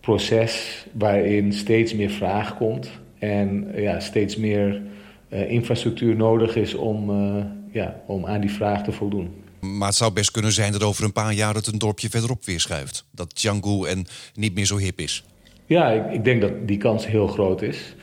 proces 0.00 0.86
waarin 0.92 1.52
steeds 1.52 1.94
meer 1.94 2.10
vraag 2.10 2.56
komt 2.56 2.90
en 3.18 3.68
ja, 3.74 4.00
steeds 4.00 4.36
meer 4.36 4.82
uh, 5.28 5.50
infrastructuur 5.50 6.16
nodig 6.16 6.56
is 6.56 6.74
om, 6.74 7.10
uh, 7.10 7.44
ja, 7.72 8.00
om 8.06 8.26
aan 8.26 8.40
die 8.40 8.52
vraag 8.52 8.84
te 8.84 8.92
voldoen. 8.92 9.30
Maar 9.60 9.88
het 9.88 9.96
zou 9.96 10.12
best 10.12 10.30
kunnen 10.30 10.52
zijn 10.52 10.72
dat 10.72 10.82
over 10.82 11.04
een 11.04 11.12
paar 11.12 11.32
jaar 11.32 11.54
het 11.54 11.66
een 11.66 11.78
dorpje 11.78 12.10
verderop 12.10 12.44
weer 12.44 12.60
schuift. 12.60 13.04
Dat 13.10 13.32
Canggu 13.32 13.86
en 13.86 14.06
niet 14.34 14.54
meer 14.54 14.66
zo 14.66 14.76
hip 14.76 15.00
is. 15.00 15.24
Ja, 15.68 15.90
ik, 15.90 16.12
ik 16.12 16.24
denk 16.24 16.40
dat 16.40 16.52
die 16.64 16.76
kans 16.76 17.06
heel 17.06 17.26
groot 17.26 17.62
is. 17.62 17.94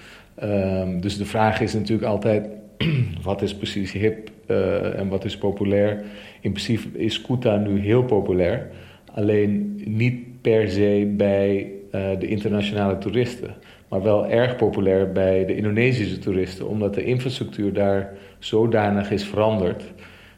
Um, 0.43 1.01
dus 1.01 1.17
de 1.17 1.25
vraag 1.25 1.61
is 1.61 1.73
natuurlijk 1.73 2.07
altijd: 2.07 2.47
wat 3.23 3.41
is 3.41 3.55
precies 3.55 3.91
hip 3.91 4.29
uh, 4.47 4.99
en 4.99 5.07
wat 5.07 5.25
is 5.25 5.37
populair? 5.37 6.03
In 6.41 6.51
principe 6.51 6.99
is 6.99 7.21
Kuta 7.21 7.57
nu 7.57 7.79
heel 7.79 8.03
populair, 8.03 8.69
alleen 9.13 9.81
niet 9.85 10.41
per 10.41 10.69
se 10.69 11.13
bij 11.17 11.71
uh, 11.91 12.01
de 12.19 12.27
internationale 12.27 12.97
toeristen, 12.97 13.55
maar 13.87 14.03
wel 14.03 14.27
erg 14.27 14.55
populair 14.55 15.11
bij 15.11 15.45
de 15.45 15.55
Indonesische 15.55 16.19
toeristen, 16.19 16.67
omdat 16.67 16.93
de 16.93 17.03
infrastructuur 17.03 17.73
daar 17.73 18.13
zodanig 18.39 19.11
is 19.11 19.23
veranderd 19.23 19.83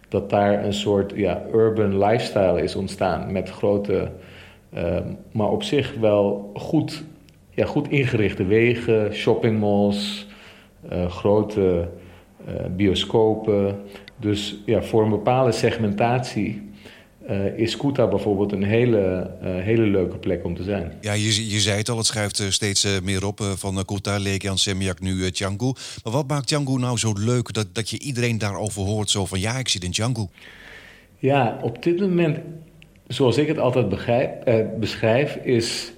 dat 0.09 0.29
daar 0.29 0.65
een 0.65 0.73
soort 0.73 1.13
ja, 1.15 1.43
urban 1.53 1.97
lifestyle 1.97 2.61
is 2.61 2.75
ontstaan 2.75 3.31
met 3.31 3.49
grote, 3.49 4.11
uh, 4.77 4.97
maar 5.31 5.49
op 5.49 5.63
zich 5.63 5.93
wel 5.99 6.51
goed 6.53 7.03
ja, 7.57 7.65
goed 7.65 7.89
ingerichte 7.89 8.45
wegen, 8.45 9.13
shoppingmalls, 9.13 10.27
uh, 10.91 11.11
grote 11.11 11.89
uh, 12.47 12.53
bioscopen. 12.75 13.79
Dus 14.17 14.61
ja, 14.65 14.81
voor 14.81 15.03
een 15.03 15.09
bepaalde 15.09 15.51
segmentatie 15.51 16.71
uh, 17.29 17.59
is 17.59 17.77
Kuta 17.77 18.07
bijvoorbeeld 18.07 18.51
een 18.51 18.63
hele, 18.63 19.31
hele 19.41 19.83
leuke 19.83 20.17
plek 20.17 20.43
om 20.45 20.55
te 20.55 20.63
zijn. 20.63 20.93
Ja, 21.01 21.13
je, 21.13 21.49
je 21.49 21.59
zei 21.59 21.77
het 21.77 21.89
al, 21.89 21.97
het 21.97 22.05
schuift 22.05 22.43
steeds 22.49 22.99
meer 23.03 23.25
op 23.25 23.39
van 23.55 23.85
Kuta, 23.85 24.19
Lekian, 24.19 24.57
Semyak, 24.57 24.99
nu 24.99 25.29
Canggu. 25.29 25.73
Maar 26.03 26.13
wat 26.13 26.27
maakt 26.27 26.49
Canggu 26.49 26.77
nou 26.77 26.97
zo 26.97 27.13
leuk 27.19 27.53
dat, 27.53 27.67
dat 27.73 27.89
je 27.89 27.99
iedereen 27.99 28.37
daarover 28.37 28.81
hoort? 28.81 29.09
Zo 29.09 29.25
van 29.25 29.39
ja, 29.39 29.57
ik 29.57 29.67
zit 29.67 29.83
in 29.83 29.91
Canggu. 29.91 30.25
Ja, 31.17 31.59
op 31.61 31.83
dit 31.83 31.99
moment, 31.99 32.37
zoals 33.07 33.37
ik 33.37 33.47
het 33.47 33.59
altijd 33.59 33.89
begrijp, 33.89 34.43
beschrijf, 34.79 35.35
is 35.35 35.95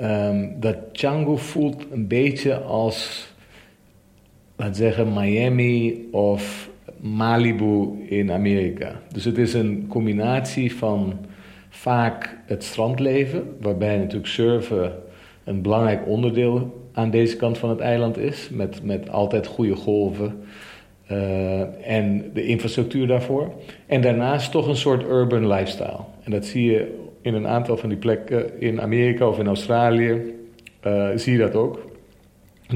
Um, 0.00 0.60
dat 0.60 0.76
Canggu 0.92 1.38
voelt 1.38 1.86
een 1.90 2.06
beetje 2.06 2.60
als, 2.60 3.28
laten 4.56 4.74
zeggen, 4.74 5.12
Miami 5.12 6.08
of 6.10 6.70
Malibu 7.00 8.04
in 8.08 8.32
Amerika. 8.32 9.00
Dus 9.12 9.24
het 9.24 9.38
is 9.38 9.54
een 9.54 9.86
combinatie 9.88 10.74
van 10.76 11.14
vaak 11.68 12.36
het 12.46 12.64
strandleven, 12.64 13.56
waarbij 13.60 13.96
natuurlijk 13.96 14.26
surfen 14.26 14.92
een 15.44 15.62
belangrijk 15.62 16.06
onderdeel 16.06 16.86
aan 16.92 17.10
deze 17.10 17.36
kant 17.36 17.58
van 17.58 17.70
het 17.70 17.80
eiland 17.80 18.18
is, 18.18 18.48
met, 18.52 18.82
met 18.82 19.10
altijd 19.10 19.46
goede 19.46 19.76
golven. 19.76 20.42
Uh, 21.10 21.60
en 21.90 22.30
de 22.34 22.44
infrastructuur 22.44 23.06
daarvoor. 23.06 23.52
En 23.86 24.00
daarnaast 24.00 24.50
toch 24.50 24.66
een 24.66 24.76
soort 24.76 25.02
urban 25.02 25.48
lifestyle. 25.48 26.00
En 26.22 26.30
dat 26.30 26.44
zie 26.44 26.70
je 26.70 26.97
in 27.22 27.34
een 27.34 27.46
aantal 27.46 27.76
van 27.76 27.88
die 27.88 27.98
plekken 27.98 28.60
in 28.60 28.80
Amerika 28.80 29.28
of 29.28 29.38
in 29.38 29.46
Australië 29.46 30.34
uh, 30.86 31.08
zie 31.14 31.32
je 31.32 31.38
dat 31.38 31.54
ook. 31.54 31.86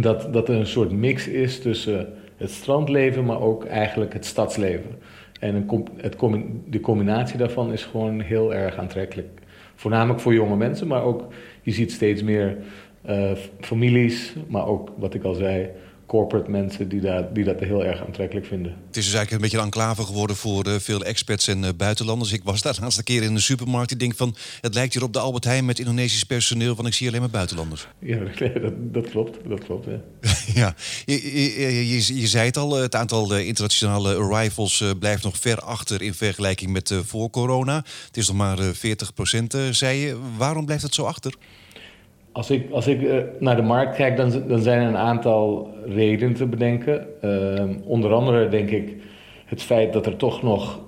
Dat, 0.00 0.32
dat 0.32 0.48
er 0.48 0.54
een 0.54 0.66
soort 0.66 0.92
mix 0.92 1.28
is 1.28 1.60
tussen 1.60 2.12
het 2.36 2.50
strandleven, 2.50 3.24
maar 3.24 3.40
ook 3.40 3.64
eigenlijk 3.64 4.12
het 4.12 4.24
stadsleven. 4.24 4.98
En 5.40 5.54
een, 5.54 5.86
het, 5.96 6.16
de 6.66 6.80
combinatie 6.80 7.38
daarvan 7.38 7.72
is 7.72 7.84
gewoon 7.84 8.20
heel 8.20 8.54
erg 8.54 8.76
aantrekkelijk. 8.76 9.28
Voornamelijk 9.74 10.20
voor 10.20 10.34
jonge 10.34 10.56
mensen, 10.56 10.86
maar 10.86 11.02
ook 11.02 11.26
je 11.62 11.70
ziet 11.70 11.92
steeds 11.92 12.22
meer 12.22 12.56
uh, 13.08 13.30
families, 13.60 14.34
maar 14.48 14.66
ook 14.66 14.92
wat 14.98 15.14
ik 15.14 15.24
al 15.24 15.34
zei, 15.34 15.70
corporate 16.12 16.50
mensen 16.50 16.88
die, 16.88 17.00
daar, 17.00 17.32
die 17.32 17.44
dat 17.44 17.60
heel 17.60 17.84
erg 17.84 18.06
aantrekkelijk 18.06 18.46
vinden. 18.46 18.72
Het 18.86 18.96
is 18.96 19.04
dus 19.04 19.14
eigenlijk 19.14 19.32
een 19.32 19.40
beetje 19.40 19.56
een 19.56 19.64
enclave 19.64 20.02
geworden 20.02 20.36
voor 20.36 20.66
uh, 20.66 20.74
veel 20.78 21.04
expats 21.04 21.48
en 21.48 21.62
uh, 21.62 21.68
buitenlanders. 21.76 22.32
Ik 22.32 22.44
was 22.44 22.62
daar 22.62 22.74
de 22.74 22.80
laatste 22.80 23.02
keer 23.02 23.22
in 23.22 23.34
de 23.34 23.40
supermarkt. 23.40 23.90
Ik 23.90 23.98
denk 23.98 24.14
van, 24.16 24.36
het 24.60 24.74
lijkt 24.74 24.94
hier 24.94 25.02
op 25.02 25.12
de 25.12 25.18
Albert 25.18 25.44
Heijn 25.44 25.64
met 25.64 25.78
Indonesisch 25.78 26.24
personeel, 26.24 26.74
want 26.74 26.88
ik 26.88 26.94
zie 26.94 27.08
alleen 27.08 27.20
maar 27.20 27.30
buitenlanders. 27.30 27.86
Ja, 27.98 28.18
dat, 28.62 28.72
dat 28.76 29.10
klopt. 29.10 29.38
Dat 29.48 29.64
klopt 29.64 29.86
ja. 29.86 30.00
ja. 30.62 30.74
Je, 31.04 31.32
je, 31.60 31.88
je, 31.88 32.20
je, 32.20 32.26
zei 32.26 32.46
het 32.46 32.56
al, 32.56 32.74
het 32.74 32.94
aantal 32.94 33.36
internationale 33.36 34.14
arrivals 34.14 34.84
blijft 34.98 35.24
nog 35.24 35.36
ver 35.36 35.60
achter 35.60 36.02
in 36.02 36.14
vergelijking 36.14 36.70
met 36.70 36.94
voor 37.04 37.30
corona. 37.30 37.76
Het 38.06 38.16
is 38.16 38.26
nog 38.26 38.36
maar 38.36 38.58
40 38.58 39.14
procent, 39.14 39.56
zei 39.70 39.98
je. 39.98 40.16
Waarom 40.36 40.64
blijft 40.64 40.82
het 40.82 40.94
zo 40.94 41.04
achter? 41.04 41.34
Als 42.32 42.50
ik, 42.50 42.70
als 42.70 42.88
uh, 42.88 43.16
naar 43.38 43.56
de 43.56 43.62
markt 43.62 43.96
kijk, 43.96 44.16
dan, 44.16 44.60
zijn 44.60 44.80
er 44.80 44.88
een 44.88 44.96
aantal 44.96 45.70
redenen 45.86 46.34
te 46.34 46.46
bedenken. 46.46 47.06
Uh, 47.24 47.64
onder 47.84 48.12
andere 48.12 48.48
denk 48.48 48.70
ik 48.70 48.96
het 49.44 49.62
feit 49.62 49.92
dat 49.92 50.06
er 50.06 50.16
toch 50.16 50.42
nog 50.42 50.80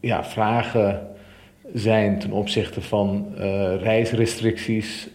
ja, 0.00 0.24
vragen 0.24 1.06
zijn 1.74 2.18
ten 2.18 2.32
opzichte 2.32 2.80
van 2.80 3.26
uh, 3.38 3.74
reisrestricties, 3.82 5.08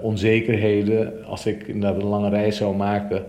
onzekerheden. 0.00 1.24
Als 1.26 1.46
ik 1.46 1.66
inderdaad 1.66 2.02
een 2.02 2.08
lange 2.08 2.28
reis 2.28 2.56
zou 2.56 2.76
maken, 2.76 3.24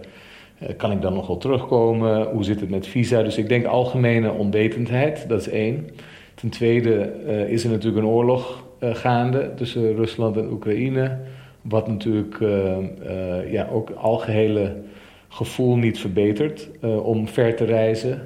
kan 0.77 0.91
ik 0.91 1.01
dan 1.01 1.13
nog 1.13 1.27
wel 1.27 1.37
terugkomen? 1.37 2.23
Hoe 2.23 2.43
zit 2.43 2.59
het 2.59 2.69
met 2.69 2.87
visa? 2.87 3.23
Dus 3.23 3.37
ik 3.37 3.49
denk 3.49 3.65
algemene 3.65 4.31
onwetendheid, 4.31 5.25
dat 5.27 5.39
is 5.39 5.49
één. 5.49 5.89
Ten 6.35 6.49
tweede 6.49 7.11
is 7.49 7.63
er 7.63 7.69
natuurlijk 7.69 8.03
een 8.03 8.11
oorlog 8.11 8.65
gaande 8.79 9.51
tussen 9.55 9.95
Rusland 9.95 10.37
en 10.37 10.51
Oekraïne. 10.51 11.17
Wat 11.63 11.87
natuurlijk 11.87 12.39
uh, 12.39 12.77
uh, 12.77 13.51
ja, 13.51 13.67
ook 13.71 13.89
algehele 13.89 14.81
gevoel 15.29 15.75
niet 15.75 15.99
verbetert 15.99 16.69
uh, 16.81 17.05
om 17.05 17.27
ver 17.27 17.55
te 17.55 17.65
reizen. 17.65 18.21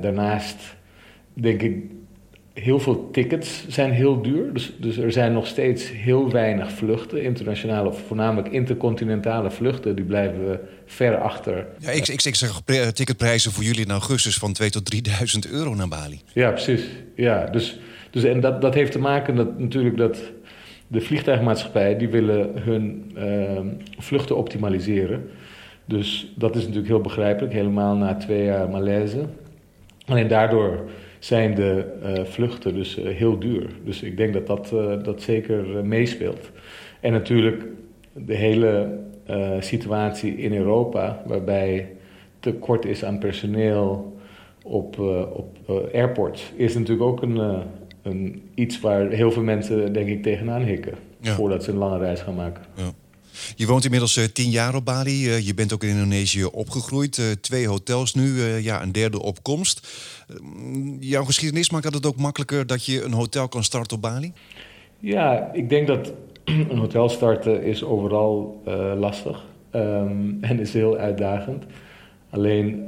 daarnaast 0.00 0.76
denk 1.34 1.62
ik, 1.62 1.82
heel 2.60 2.80
veel 2.80 3.10
tickets 3.10 3.64
zijn 3.68 3.92
heel 3.92 4.22
duur. 4.22 4.52
Dus, 4.52 4.72
dus 4.78 4.96
er 4.96 5.12
zijn 5.12 5.32
nog 5.32 5.46
steeds 5.46 5.90
heel 5.92 6.30
weinig 6.30 6.72
vluchten, 6.72 7.22
internationale 7.22 7.88
of 7.88 8.00
voornamelijk 8.06 8.48
intercontinentale 8.48 9.50
vluchten. 9.50 9.96
Die 9.96 10.04
blijven 10.04 10.60
ver 10.86 11.18
achter. 11.18 11.66
Ja, 11.78 11.90
ik, 11.90 12.08
ik, 12.08 12.22
ik 12.22 12.34
zeg 12.34 12.60
ticketprijzen 12.92 13.52
voor 13.52 13.64
jullie 13.64 13.84
in 13.84 13.90
augustus 13.90 14.36
van 14.38 14.56
2.000 14.62 14.68
tot 14.68 14.94
3.000 15.46 15.50
euro 15.50 15.74
naar 15.74 15.88
Bali. 15.88 16.20
Ja, 16.32 16.50
precies. 16.50 16.82
Ja, 17.14 17.46
dus, 17.46 17.78
dus 18.10 18.24
en 18.24 18.40
dat, 18.40 18.60
dat 18.60 18.74
heeft 18.74 18.92
te 18.92 18.98
maken 18.98 19.36
dat 19.36 19.58
natuurlijk 19.58 19.96
dat 19.96 20.18
de 20.88 21.00
vliegtuigmaatschappij 21.00 21.96
die 21.96 22.08
willen 22.08 22.50
hun 22.54 23.12
uh, 23.16 23.60
vluchten 23.98 24.36
optimaliseren. 24.36 25.30
Dus 25.84 26.32
dat 26.36 26.56
is 26.56 26.60
natuurlijk 26.60 26.88
heel 26.88 27.00
begrijpelijk, 27.00 27.52
helemaal 27.52 27.96
na 27.96 28.14
twee 28.14 28.44
jaar 28.44 28.70
malaise. 28.70 29.24
Alleen 30.06 30.28
daardoor 30.28 30.90
zijn 31.18 31.54
de 31.54 31.84
uh, 32.02 32.24
vluchten 32.24 32.74
dus 32.74 32.98
uh, 32.98 33.08
heel 33.08 33.38
duur. 33.38 33.66
Dus 33.84 34.02
ik 34.02 34.16
denk 34.16 34.32
dat 34.32 34.46
dat, 34.46 34.70
uh, 34.74 35.02
dat 35.02 35.22
zeker 35.22 35.84
meespeelt. 35.84 36.50
En 37.00 37.12
natuurlijk 37.12 37.64
de 38.12 38.34
hele 38.34 38.98
situatie 39.60 40.36
in 40.36 40.54
Europa, 40.56 41.22
waarbij 41.26 41.88
tekort 42.40 42.84
is 42.84 43.04
aan 43.04 43.18
personeel 43.18 44.16
op, 44.64 44.98
op 45.32 45.56
airports, 45.92 46.52
is 46.56 46.74
natuurlijk 46.74 47.08
ook 47.08 47.22
een, 47.22 47.62
een, 48.02 48.42
iets 48.54 48.80
waar 48.80 49.08
heel 49.08 49.32
veel 49.32 49.42
mensen, 49.42 49.92
denk 49.92 50.08
ik, 50.08 50.22
tegenaan 50.22 50.62
hikken. 50.62 50.94
Voordat 51.22 51.64
ze 51.64 51.70
een 51.70 51.76
lange 51.76 51.98
reis 51.98 52.20
gaan 52.20 52.34
maken. 52.34 52.64
Ja. 52.76 52.92
Je 53.56 53.66
woont 53.66 53.84
inmiddels 53.84 54.16
uh, 54.16 54.24
tien 54.24 54.50
jaar 54.50 54.74
op 54.74 54.84
Bali. 54.84 55.26
Uh, 55.26 55.46
je 55.46 55.54
bent 55.54 55.72
ook 55.72 55.82
in 55.82 55.88
Indonesië 55.88 56.44
opgegroeid. 56.44 57.16
Uh, 57.16 57.26
twee 57.40 57.68
hotels 57.68 58.14
nu, 58.14 58.42
ja, 58.42 58.82
een 58.82 58.92
derde 58.92 59.22
opkomst. 59.22 59.88
jouw 61.00 61.24
geschiedenis 61.24 61.70
maakt 61.70 61.94
het 61.94 62.06
ook 62.06 62.16
makkelijker 62.16 62.66
dat 62.66 62.84
je 62.84 63.02
een 63.02 63.12
hotel 63.12 63.48
kan 63.48 63.64
starten 63.64 63.96
op 63.96 64.02
Bali? 64.02 64.32
Ja, 64.98 65.50
ik 65.52 65.68
denk 65.68 65.86
dat 65.86 66.12
een 66.44 66.78
hotel 66.78 67.08
starten 67.08 67.62
is 67.62 67.84
overal 67.84 68.62
lastig. 68.96 69.44
Um, 69.74 70.38
en 70.40 70.60
is 70.60 70.72
heel 70.72 70.96
uitdagend. 70.96 71.64
Alleen 72.30 72.86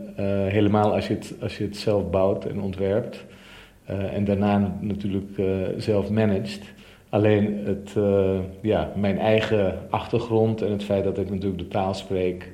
helemaal 0.49 0.95
als 0.95 1.07
je, 1.07 1.15
het, 1.15 1.35
als 1.41 1.59
je 1.59 1.65
het 1.65 1.77
zelf 1.77 2.11
bouwt 2.11 2.45
en 2.45 2.61
ontwerpt. 2.61 3.25
En 4.13 4.25
daarna 4.25 4.79
natuurlijk 4.81 5.41
zelf 5.77 6.11
managt 6.11 6.61
Alleen 7.11 7.61
het, 7.65 7.95
uh, 7.97 8.39
ja, 8.63 8.93
mijn 8.97 9.19
eigen 9.19 9.79
achtergrond 9.91 10.63
en 10.63 10.71
het 10.71 10.85
feit 10.85 11.05
dat 11.05 11.19
ik 11.19 11.31
natuurlijk 11.31 11.59
de 11.59 11.69
taal 11.69 11.95
spreek, 11.95 12.49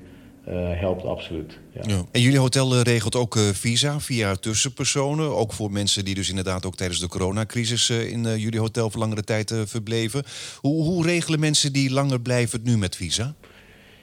helpt 0.74 1.04
absoluut. 1.04 1.58
Ja. 1.72 1.80
ja. 1.86 2.02
En 2.12 2.20
jullie 2.20 2.38
hotel 2.38 2.74
eh, 2.74 2.80
regelt 2.80 3.16
ook 3.16 3.38
visa 3.52 4.00
via 4.00 4.34
tussenpersonen. 4.34 5.36
Ook 5.36 5.52
voor 5.52 5.72
mensen 5.72 6.04
die 6.04 6.14
dus 6.14 6.28
inderdaad 6.28 6.66
ook 6.66 6.76
tijdens 6.76 7.00
de 7.00 7.08
coronacrisis 7.08 7.90
in 7.90 8.38
jullie 8.38 8.60
hotel 8.60 8.90
voor 8.90 9.00
langere 9.00 9.24
tijd 9.24 9.54
verbleven. 9.64 10.22
Hoe, 10.60 10.82
hoe 10.84 11.04
regelen 11.04 11.40
mensen 11.40 11.72
die 11.72 11.90
langer 11.90 12.20
blijven 12.20 12.58
het 12.58 12.68
nu 12.68 12.78
met 12.78 12.96
visa? 12.96 13.34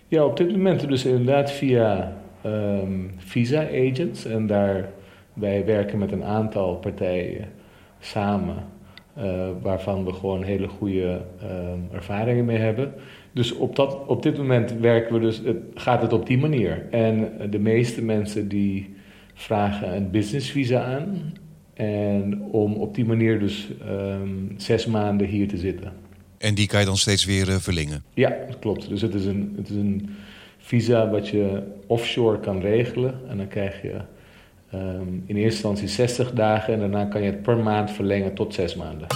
Ja, 0.07 0.25
op 0.25 0.37
dit 0.37 0.51
moment 0.51 0.87
dus 0.87 1.05
inderdaad 1.05 1.51
via 1.51 2.17
um, 2.45 3.11
visa 3.17 3.67
agents. 3.67 4.25
En 4.25 4.47
daar, 4.47 4.89
wij 5.33 5.65
werken 5.65 5.99
met 5.99 6.11
een 6.11 6.23
aantal 6.23 6.75
partijen 6.75 7.47
samen. 7.99 8.55
Uh, 9.17 9.49
waarvan 9.61 10.05
we 10.05 10.13
gewoon 10.13 10.43
hele 10.43 10.67
goede 10.67 11.21
uh, 11.43 11.95
ervaringen 11.95 12.45
mee 12.45 12.57
hebben. 12.57 12.93
Dus 13.31 13.51
op, 13.51 13.75
dat, 13.75 14.05
op 14.05 14.23
dit 14.23 14.37
moment 14.37 14.73
werken 14.79 15.13
we 15.13 15.19
dus, 15.19 15.37
het, 15.37 15.57
gaat 15.73 16.01
het 16.01 16.13
op 16.13 16.27
die 16.27 16.37
manier. 16.37 16.87
En 16.91 17.31
de 17.49 17.59
meeste 17.59 18.03
mensen 18.03 18.47
die 18.47 18.95
vragen 19.33 19.95
een 19.95 20.11
business 20.11 20.51
visa 20.51 20.83
aan. 20.83 21.33
En 21.73 22.41
om 22.41 22.73
op 22.73 22.95
die 22.95 23.05
manier 23.05 23.39
dus 23.39 23.69
um, 23.87 24.53
zes 24.57 24.85
maanden 24.85 25.27
hier 25.27 25.47
te 25.47 25.57
zitten. 25.57 25.93
En 26.37 26.55
die 26.55 26.67
kan 26.67 26.79
je 26.79 26.85
dan 26.85 26.97
steeds 26.97 27.25
weer 27.25 27.49
uh, 27.49 27.55
verlengen? 27.55 28.03
Ja, 28.13 28.37
dat 28.47 28.59
klopt. 28.59 28.89
Dus 28.89 29.01
het 29.01 29.13
is, 29.13 29.25
een, 29.25 29.53
het 29.57 29.69
is 29.69 29.75
een 29.75 30.09
visa 30.57 31.09
wat 31.09 31.27
je 31.27 31.63
offshore 31.87 32.39
kan 32.39 32.61
regelen. 32.61 33.19
En 33.27 33.37
dan 33.37 33.47
krijg 33.47 33.81
je 33.81 34.01
Um, 34.75 35.24
in 35.25 35.36
eerste 35.36 35.68
instantie 35.68 35.88
60 35.88 36.32
dagen 36.32 36.74
en 36.74 36.80
daarna 36.80 37.06
kan 37.06 37.22
je 37.22 37.32
het 37.32 37.42
per 37.42 37.58
maand 37.58 37.92
verlengen 37.92 38.34
tot 38.34 38.53
6 38.53 38.75
maanden. 38.75 39.08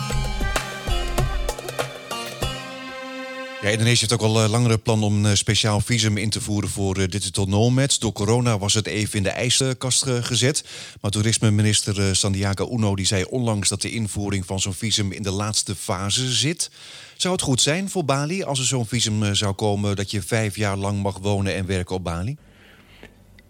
Ja, 3.61 3.69
Indonesië 3.69 3.99
heeft 3.99 4.13
ook 4.13 4.29
al 4.29 4.43
uh, 4.43 4.49
langere 4.49 4.77
plan 4.77 5.03
om 5.03 5.15
een 5.15 5.31
uh, 5.31 5.35
speciaal 5.35 5.79
visum 5.79 6.17
in 6.17 6.29
te 6.29 6.41
voeren 6.41 6.69
voor 6.69 6.97
uh, 6.97 7.07
digital 7.07 7.45
nomads. 7.45 7.99
Door 7.99 8.11
corona 8.11 8.57
was 8.57 8.73
het 8.73 8.87
even 8.87 9.17
in 9.17 9.23
de 9.23 9.29
ijskast 9.29 10.05
gezet. 10.07 10.63
Maar 11.01 11.11
toerisme-minister 11.11 12.15
Sandiaga 12.15 12.67
Uno 12.71 12.95
die 12.95 13.05
zei 13.05 13.23
onlangs 13.23 13.69
dat 13.69 13.81
de 13.81 13.91
invoering 13.91 14.45
van 14.45 14.59
zo'n 14.59 14.73
visum 14.73 15.11
in 15.11 15.23
de 15.23 15.31
laatste 15.31 15.75
fase 15.75 16.31
zit. 16.31 16.71
Zou 17.15 17.33
het 17.33 17.43
goed 17.43 17.61
zijn 17.61 17.89
voor 17.89 18.05
Bali 18.05 18.43
als 18.43 18.59
er 18.59 18.65
zo'n 18.65 18.87
visum 18.87 19.35
zou 19.35 19.53
komen 19.53 19.95
dat 19.95 20.11
je 20.11 20.21
vijf 20.21 20.55
jaar 20.55 20.77
lang 20.77 21.01
mag 21.01 21.17
wonen 21.17 21.55
en 21.55 21.65
werken 21.65 21.95
op 21.95 22.03
Bali? 22.03 22.37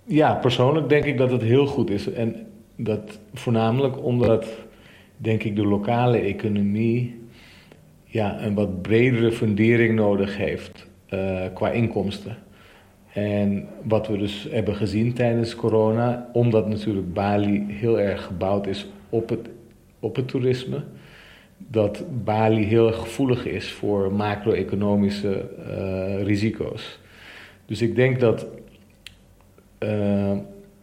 Ja, 0.10 0.34
persoonlijk 0.34 0.90
denk 0.90 1.06
ik 1.06 1.18
dat 1.18 1.32
het 1.32 1.42
heel 1.42 1.66
goed 1.66 1.90
is. 1.90 2.12
En 2.14 2.36
dat 2.76 3.20
voornamelijk 3.34 4.04
omdat, 4.04 4.48
denk 5.18 5.44
ik, 5.44 5.56
de 5.56 5.66
lokale 5.66 6.18
economie 6.18 7.20
ja, 8.06 8.42
een 8.42 8.54
wat 8.54 8.82
bredere 8.82 9.32
fundering 9.32 9.96
nodig 9.96 10.38
heeft 10.38 10.88
uh, 11.14 11.42
qua 11.54 11.70
inkomsten. 11.70 12.38
En 13.14 13.68
wat 13.84 14.08
we 14.08 14.18
dus 14.18 14.48
hebben 14.52 14.76
gezien 14.76 15.14
tijdens 15.14 15.56
corona, 15.56 16.30
omdat 16.34 16.68
natuurlijk 16.68 17.14
Bali 17.14 17.66
heel 17.68 18.00
erg 18.00 18.24
gebouwd 18.24 18.68
is 18.68 18.88
op 19.10 19.30
het, 19.30 19.50
op 20.00 20.16
het 20.16 20.28
toerisme, 20.28 20.84
dat 21.58 22.04
Bali 22.24 22.64
heel 22.64 22.92
gevoelig 22.92 23.46
is 23.46 23.72
voor 23.72 24.14
macro-economische 24.14 25.50
uh, 25.70 26.24
risico's. 26.24 27.00
Dus 27.66 27.82
ik 27.82 27.96
denk 27.96 28.20
dat 28.20 28.46
uh, 29.80 30.32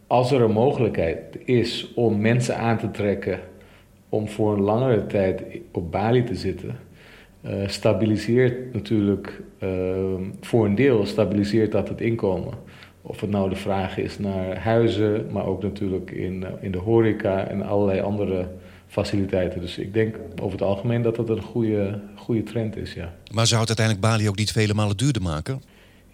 als 0.07 0.31
er 0.31 0.41
een 0.41 0.51
mogelijkheid 0.51 1.19
is 1.45 1.93
om 1.95 2.21
mensen 2.21 2.57
aan 2.57 2.77
te 2.77 2.91
trekken 2.91 3.39
om 4.09 4.27
voor 4.27 4.53
een 4.53 4.61
langere 4.61 5.05
tijd 5.05 5.43
op 5.71 5.91
Bali 5.91 6.23
te 6.23 6.35
zitten, 6.35 6.75
uh, 7.45 7.67
stabiliseert 7.67 8.73
natuurlijk 8.73 9.41
uh, 9.63 9.69
voor 10.41 10.65
een 10.65 10.75
deel 10.75 11.05
stabiliseert 11.05 11.71
dat 11.71 11.89
het 11.89 12.01
inkomen. 12.01 12.53
Of 13.01 13.21
het 13.21 13.29
nou 13.29 13.49
de 13.49 13.55
vraag 13.55 13.97
is 13.97 14.19
naar 14.19 14.57
huizen, 14.57 15.25
maar 15.31 15.45
ook 15.45 15.63
natuurlijk 15.63 16.11
in, 16.11 16.45
in 16.61 16.71
de 16.71 16.77
horeca 16.77 17.47
en 17.47 17.61
allerlei 17.61 18.01
andere 18.01 18.47
faciliteiten. 18.87 19.61
Dus 19.61 19.77
ik 19.77 19.93
denk 19.93 20.15
over 20.41 20.51
het 20.51 20.67
algemeen 20.67 21.01
dat 21.01 21.15
dat 21.15 21.29
een 21.29 21.41
goede, 21.41 21.99
goede 22.15 22.43
trend 22.43 22.77
is, 22.77 22.93
ja. 22.93 23.13
Maar 23.33 23.47
zou 23.47 23.59
het 23.59 23.77
uiteindelijk 23.77 24.07
Bali 24.07 24.29
ook 24.29 24.37
niet 24.37 24.51
vele 24.51 24.73
malen 24.73 24.97
duurder 24.97 25.21
maken? 25.21 25.61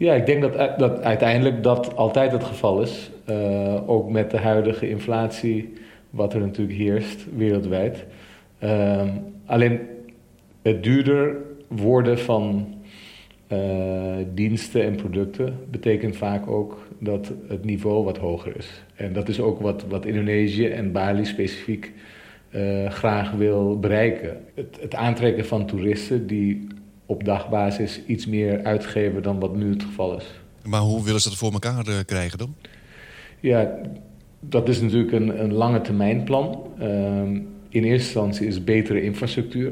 Ja, 0.02 0.14
ik 0.14 0.26
denk 0.26 0.42
dat, 0.42 0.80
dat 0.80 1.02
uiteindelijk 1.02 1.64
dat 1.64 1.96
altijd 1.96 2.32
het 2.32 2.44
geval 2.44 2.82
is. 2.82 3.12
Uh, 3.30 3.90
ook 3.90 4.10
met 4.10 4.32
de 4.32 4.38
huidige 4.38 4.90
inflatie, 4.90 5.74
wat 6.10 6.34
er 6.34 6.40
natuurlijk 6.40 6.78
heerst 6.78 7.26
wereldwijd. 7.36 8.06
Uh, 8.64 9.02
alleen 9.46 9.80
het 10.62 10.84
duurder 10.84 11.36
worden 11.68 12.20
van 12.20 12.74
uh, 13.48 14.16
diensten 14.34 14.84
en 14.84 14.96
producten 14.96 15.60
betekent 15.72 16.18
vaak 16.18 16.48
ook 16.48 16.88
dat 17.00 17.34
het 17.48 17.66
niveau 17.66 18.04
wat 18.04 18.18
hoger 18.18 18.58
is. 18.58 18.84
En 18.96 19.14
dat 19.14 19.30
is 19.30 19.40
ook 19.40 19.62
wat, 19.62 19.86
wat 19.90 20.06
Indonesië 20.06 20.68
en 20.68 20.92
Bali 20.92 21.26
specifiek 21.26 21.92
graag 22.88 23.32
wil 23.32 23.80
bereiken. 23.80 24.38
Het, 24.54 24.78
het 24.82 24.96
aantrekken 24.96 25.46
van 25.46 25.66
toeristen 25.66 26.28
die 26.28 26.68
op 27.12 27.24
dagbasis 27.24 28.02
iets 28.06 28.26
meer 28.28 28.64
uitgeven 28.64 29.24
dan 29.24 29.40
wat 29.40 29.56
nu 29.56 29.70
het 29.70 29.84
geval 29.84 30.18
is. 30.18 30.26
Maar 30.64 30.80
hoe 30.80 31.04
willen 31.04 31.22
ze 31.22 31.30
dat 31.30 31.38
voor 31.38 31.52
elkaar 31.52 31.88
uh, 31.88 31.96
krijgen 32.06 32.38
dan? 32.38 32.56
Ja, 33.40 33.78
dat 34.40 34.70
is 34.70 34.82
natuurlijk 34.82 35.12
een, 35.12 35.44
een 35.44 35.54
lange 35.54 35.82
termijn 35.82 36.24
plan. 36.24 36.64
Uh, 36.80 36.88
in 37.70 37.84
eerste 37.84 37.90
instantie 37.90 38.48
is 38.48 38.64
betere 38.64 39.04
infrastructuur, 39.04 39.72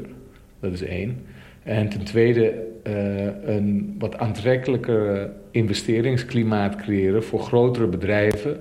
dat 0.60 0.72
is 0.72 0.82
één. 0.82 1.22
En 1.62 1.88
ten 1.88 2.04
tweede 2.04 2.54
uh, 2.86 3.54
een 3.54 3.94
wat 3.98 4.18
aantrekkelijker 4.18 5.30
investeringsklimaat 5.50 6.76
creëren 6.76 7.24
voor 7.24 7.40
grotere 7.40 7.86
bedrijven 7.86 8.60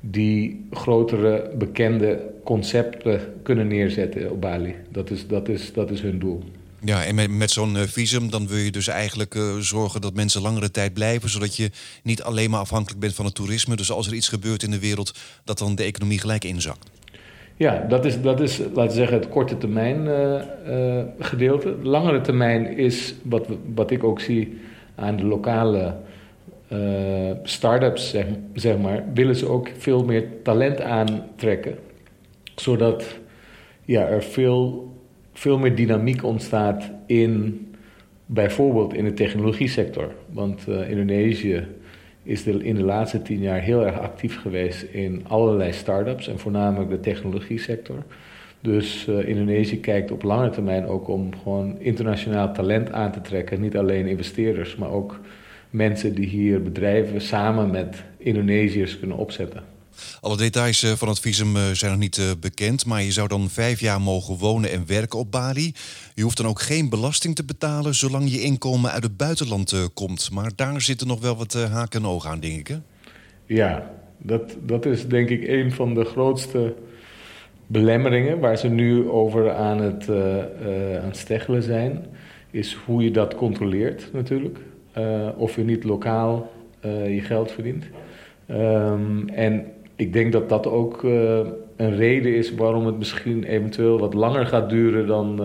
die 0.00 0.66
grotere 0.70 1.50
bekende 1.58 2.30
concepten 2.44 3.20
kunnen 3.42 3.66
neerzetten 3.66 4.30
op 4.30 4.40
Bali. 4.40 4.74
Dat 4.88 5.10
is, 5.10 5.26
dat 5.26 5.48
is, 5.48 5.72
dat 5.72 5.90
is 5.90 6.00
hun 6.00 6.18
doel. 6.18 6.42
Ja, 6.84 7.04
en 7.04 7.14
met, 7.14 7.30
met 7.30 7.50
zo'n 7.50 7.74
uh, 7.74 7.82
visum 7.82 8.30
dan 8.30 8.46
wil 8.46 8.56
je 8.56 8.70
dus 8.70 8.88
eigenlijk 8.88 9.34
uh, 9.34 9.56
zorgen 9.56 10.00
dat 10.00 10.14
mensen 10.14 10.42
langere 10.42 10.70
tijd 10.70 10.92
blijven, 10.94 11.30
zodat 11.30 11.56
je 11.56 11.70
niet 12.02 12.22
alleen 12.22 12.50
maar 12.50 12.60
afhankelijk 12.60 13.00
bent 13.00 13.14
van 13.14 13.24
het 13.24 13.34
toerisme. 13.34 13.76
Dus 13.76 13.90
als 13.90 14.06
er 14.06 14.14
iets 14.14 14.28
gebeurt 14.28 14.62
in 14.62 14.70
de 14.70 14.80
wereld, 14.80 15.18
dat 15.44 15.58
dan 15.58 15.74
de 15.74 15.82
economie 15.82 16.18
gelijk 16.18 16.44
inzakt. 16.44 16.90
Ja, 17.56 17.86
dat 17.88 18.04
is, 18.04 18.20
dat 18.20 18.40
is 18.40 18.58
laten 18.58 18.82
we 18.82 18.90
zeggen, 18.90 19.16
het 19.16 19.28
korte 19.28 19.58
termijn 19.58 20.04
uh, 20.06 21.02
gedeelte. 21.18 21.76
Langere 21.82 22.20
termijn 22.20 22.76
is, 22.76 23.14
wat, 23.22 23.46
wat 23.74 23.90
ik 23.90 24.04
ook 24.04 24.20
zie 24.20 24.60
aan 24.94 25.16
de 25.16 25.24
lokale 25.24 25.96
start-ups, 27.42 28.10
zeg, 28.10 28.26
zeg 28.54 28.78
maar, 28.78 29.04
willen 29.14 29.36
ze 29.36 29.48
ook 29.48 29.70
veel 29.78 30.04
meer 30.04 30.24
talent 30.42 30.80
aantrekken. 30.80 31.78
Zodat 32.54 33.04
ja, 33.84 34.06
er 34.06 34.22
veel 34.22 34.91
veel 35.32 35.58
meer 35.58 35.74
dynamiek 35.74 36.24
ontstaat 36.24 36.90
in 37.06 37.66
bijvoorbeeld 38.26 38.94
in 38.94 39.04
de 39.04 39.14
technologie 39.14 39.68
sector. 39.68 40.14
Want 40.30 40.64
uh, 40.68 40.90
Indonesië 40.90 41.66
is 42.22 42.42
de, 42.42 42.64
in 42.64 42.74
de 42.74 42.82
laatste 42.82 43.22
tien 43.22 43.40
jaar 43.40 43.60
heel 43.60 43.86
erg 43.86 43.98
actief 43.98 44.40
geweest 44.40 44.82
in 44.82 45.24
allerlei 45.28 45.72
start-ups 45.72 46.28
en 46.28 46.38
voornamelijk 46.38 46.90
de 46.90 47.00
technologie 47.00 47.58
sector. 47.58 48.02
Dus 48.60 49.06
uh, 49.08 49.28
Indonesië 49.28 49.80
kijkt 49.80 50.10
op 50.10 50.22
lange 50.22 50.50
termijn 50.50 50.86
ook 50.86 51.08
om 51.08 51.36
gewoon 51.42 51.80
internationaal 51.80 52.52
talent 52.52 52.92
aan 52.92 53.12
te 53.12 53.20
trekken. 53.20 53.60
Niet 53.60 53.76
alleen 53.76 54.06
investeerders, 54.06 54.76
maar 54.76 54.90
ook 54.90 55.20
mensen 55.70 56.14
die 56.14 56.26
hier 56.26 56.62
bedrijven 56.62 57.20
samen 57.20 57.70
met 57.70 58.04
Indonesiërs 58.16 58.98
kunnen 58.98 59.16
opzetten. 59.16 59.62
Alle 60.20 60.36
details 60.36 60.82
eh, 60.82 60.92
van 60.92 61.08
het 61.08 61.20
visum 61.20 61.56
eh, 61.56 61.62
zijn 61.72 61.90
nog 61.90 62.00
niet 62.00 62.18
eh, 62.18 62.24
bekend, 62.40 62.86
maar 62.86 63.02
je 63.02 63.12
zou 63.12 63.28
dan 63.28 63.48
vijf 63.48 63.80
jaar 63.80 64.00
mogen 64.00 64.36
wonen 64.36 64.70
en 64.70 64.86
werken 64.86 65.18
op 65.18 65.30
Bali. 65.30 65.72
Je 66.14 66.22
hoeft 66.22 66.36
dan 66.36 66.46
ook 66.46 66.60
geen 66.60 66.88
belasting 66.88 67.34
te 67.34 67.44
betalen 67.44 67.94
zolang 67.94 68.30
je 68.30 68.40
inkomen 68.40 68.90
uit 68.90 69.02
het 69.02 69.16
buitenland 69.16 69.90
komt. 69.94 70.30
Maar 70.30 70.50
daar 70.56 70.80
zitten 70.80 71.06
nog 71.06 71.20
wel 71.20 71.36
wat 71.36 71.52
haken 71.52 72.00
en 72.00 72.08
ogen 72.08 72.30
aan, 72.30 72.40
denk 72.40 72.68
ik. 72.68 72.78
Ja, 73.46 73.90
dat, 74.18 74.56
dat 74.62 74.86
is 74.86 75.08
denk 75.08 75.28
ik 75.28 75.48
een 75.48 75.72
van 75.72 75.94
de 75.94 76.04
grootste 76.04 76.74
belemmeringen 77.66 78.38
waar 78.38 78.56
ze 78.56 78.68
nu 78.68 79.08
over 79.08 79.52
aan 79.52 79.80
het, 79.80 80.08
uh, 80.08 81.04
aan 81.04 81.14
steggelen 81.14 81.62
zijn, 81.62 82.06
is 82.50 82.74
hoe 82.74 83.02
je 83.02 83.10
dat 83.10 83.34
controleert 83.34 84.08
natuurlijk. 84.12 84.58
of 85.36 85.56
je 85.56 85.64
niet 85.64 85.84
lokaal 85.84 86.52
je 87.06 87.20
geld 87.20 87.52
verdient. 87.52 87.84
Um, 88.50 89.28
en 89.28 89.64
ik 90.02 90.12
denk 90.12 90.32
dat 90.32 90.48
dat 90.48 90.66
ook 90.66 91.02
een 91.76 91.96
reden 91.96 92.36
is 92.36 92.54
waarom 92.54 92.86
het 92.86 92.98
misschien 92.98 93.44
eventueel 93.44 93.98
wat 93.98 94.14
langer 94.14 94.46
gaat 94.46 94.68
duren 94.68 95.06
dan, 95.06 95.36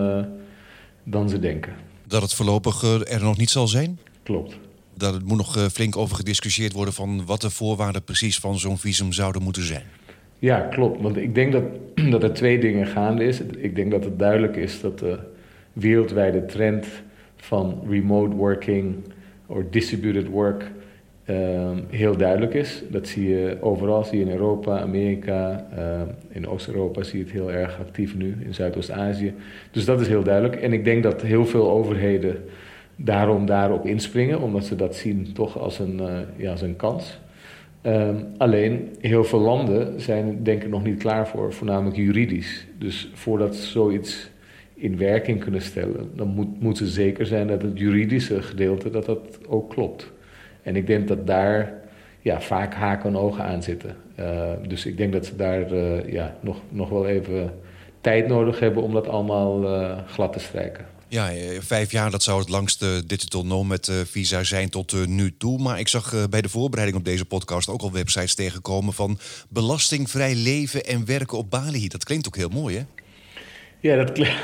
dan 1.04 1.30
ze 1.30 1.40
denken. 1.40 1.74
Dat 2.08 2.22
het 2.22 2.34
voorlopig 2.34 2.84
er 2.84 3.24
nog 3.24 3.38
niet 3.38 3.50
zal 3.50 3.68
zijn? 3.68 4.00
Klopt. 4.24 4.58
Dat 4.94 5.14
het 5.14 5.24
moet 5.24 5.38
nog 5.38 5.72
flink 5.72 5.98
over 5.98 6.16
gediscussieerd 6.16 6.74
worden 6.74 6.94
van 6.94 7.26
wat 7.26 7.42
de 7.42 7.50
voorwaarden 7.50 8.04
precies 8.04 8.40
van 8.40 8.60
zo'n 8.60 8.78
visum 8.78 9.14
zouden 9.14 9.42
moeten 9.42 9.64
zijn. 9.64 9.84
Ja, 10.40 10.60
klopt. 10.60 11.02
Want 11.02 11.18
ik 11.18 11.36
denk 11.36 11.52
dat, 11.52 11.64
dat 12.14 12.24
er 12.24 12.34
twee 12.34 12.60
dingen 12.60 12.88
gaande 12.88 13.24
is. 13.24 13.40
Ik 13.40 13.76
denk 13.76 13.92
dat 13.92 14.04
het 14.04 14.20
duidelijk 14.20 14.56
is 14.56 14.82
dat 14.82 15.00
de 15.00 15.20
wereldwijde 15.74 16.46
trend 16.46 16.86
van 17.36 17.82
remote 17.90 18.36
working 18.36 18.96
of 19.46 19.62
distributed 19.72 20.28
work 20.28 20.72
ehm, 21.28 21.78
heel 21.90 22.18
duidelijk 22.18 22.54
is. 22.54 22.84
Dat 22.90 23.08
zie 23.08 23.30
je 23.30 23.58
overal, 23.60 24.04
zie 24.04 24.20
je 24.20 24.26
in 24.26 24.32
Europa, 24.32 24.80
Amerika, 24.80 25.68
uh, 25.78 26.02
in 26.30 26.48
Oost-Europa 26.48 27.04
zie 27.04 27.18
je 27.18 27.24
het 27.24 27.34
heel 27.34 27.52
erg 27.52 27.80
actief 27.80 28.16
nu, 28.16 28.36
in 28.40 28.54
Zuidoost-Azië. 28.54 29.34
Dus 29.72 29.86
dat 29.86 30.02
is 30.02 30.08
heel 30.08 30.24
duidelijk. 30.24 30.62
En 30.62 30.74
ik 30.74 30.84
denk 30.84 31.04
dat 31.04 31.22
heel 31.22 31.46
veel 31.46 31.70
overheden 31.70 32.44
daarom 32.96 33.46
daarop 33.46 33.86
inspringen, 33.86 34.42
omdat 34.42 34.66
ze 34.66 34.76
dat 34.76 34.96
zien 34.96 35.34
toch 35.34 35.60
als 35.60 35.80
een, 35.80 36.00
uh, 36.02 36.20
ja, 36.36 36.52
als 36.52 36.62
een 36.62 36.76
kans. 36.76 37.20
Ehm, 37.82 38.16
alleen, 38.38 38.90
heel 39.00 39.24
veel 39.24 39.40
landen 39.40 40.02
zijn 40.02 40.44
denk 40.44 40.64
ik 40.64 40.70
nog 40.70 40.84
niet 40.84 41.00
klaar 41.00 41.28
voor, 41.28 41.54
voornamelijk 41.54 41.96
juridisch. 41.96 42.68
Dus 42.78 43.10
voordat 43.14 43.56
zoiets 43.56 44.30
in 44.74 44.98
werking 44.98 45.40
kunnen 45.40 45.62
stellen, 45.62 46.10
dan 46.16 46.28
moet, 46.28 46.62
moeten 46.62 46.86
ze 46.86 46.92
zeker 46.92 47.26
zijn 47.26 47.48
dat 47.48 47.62
het 47.62 47.80
juridische 47.80 48.42
gedeelte 48.42 48.90
dat 48.90 49.06
dat 49.06 49.40
ook 49.48 49.70
klopt. 49.70 50.12
En 50.68 50.76
ik 50.76 50.88
denk 50.88 51.08
dat 51.08 51.28
daar 51.28 51.74
ja, 52.22 52.42
vaak 52.42 52.74
haken 52.74 53.10
en 53.10 53.18
ogen 53.18 53.44
aan 53.44 53.64
zitten. 53.64 53.96
Uh, 54.20 54.52
dus 54.68 54.86
ik 54.86 54.98
denk 54.98 55.14
dat 55.14 55.26
ze 55.26 55.36
daar 55.36 55.74
uh, 55.74 56.12
ja, 56.12 56.36
nog, 56.42 56.62
nog 56.70 56.90
wel 56.90 57.08
even 57.08 57.54
tijd 58.02 58.28
nodig 58.28 58.60
hebben 58.60 58.84
om 58.84 58.94
dat 58.94 59.08
allemaal 59.08 59.64
uh, 59.64 59.98
glad 60.08 60.34
te 60.34 60.40
strijken. 60.40 60.86
Ja, 61.08 61.32
eh, 61.32 61.62
vijf 61.62 61.92
jaar, 61.92 62.12
dat 62.12 62.24
zou 62.24 62.40
het 62.40 62.50
langste 62.50 63.04
digital 63.06 63.46
nomad 63.46 63.88
eh, 63.88 63.96
visa 64.06 64.44
zijn 64.44 64.70
tot 64.70 65.08
nu 65.08 65.38
toe. 65.38 65.60
Maar 65.60 65.80
ik 65.80 65.88
zag 65.88 66.30
bij 66.30 66.42
de 66.42 66.50
voorbereiding 66.50 67.00
op 67.00 67.06
deze 67.06 67.26
podcast 67.26 67.70
ook 67.70 67.82
al 67.82 67.92
websites 67.92 68.36
tegenkomen 68.36 68.94
van 68.94 69.20
belastingvrij 69.50 70.36
leven 70.36 70.86
en 70.86 71.06
werken 71.06 71.38
op 71.38 71.50
Bali. 71.50 71.88
Dat 71.88 72.04
klinkt 72.04 72.28
ook 72.28 72.36
heel 72.36 72.50
mooi, 72.50 72.78
hè? 72.78 72.84
Ja, 73.80 73.96
dat, 73.96 74.12
klinkt, 74.12 74.36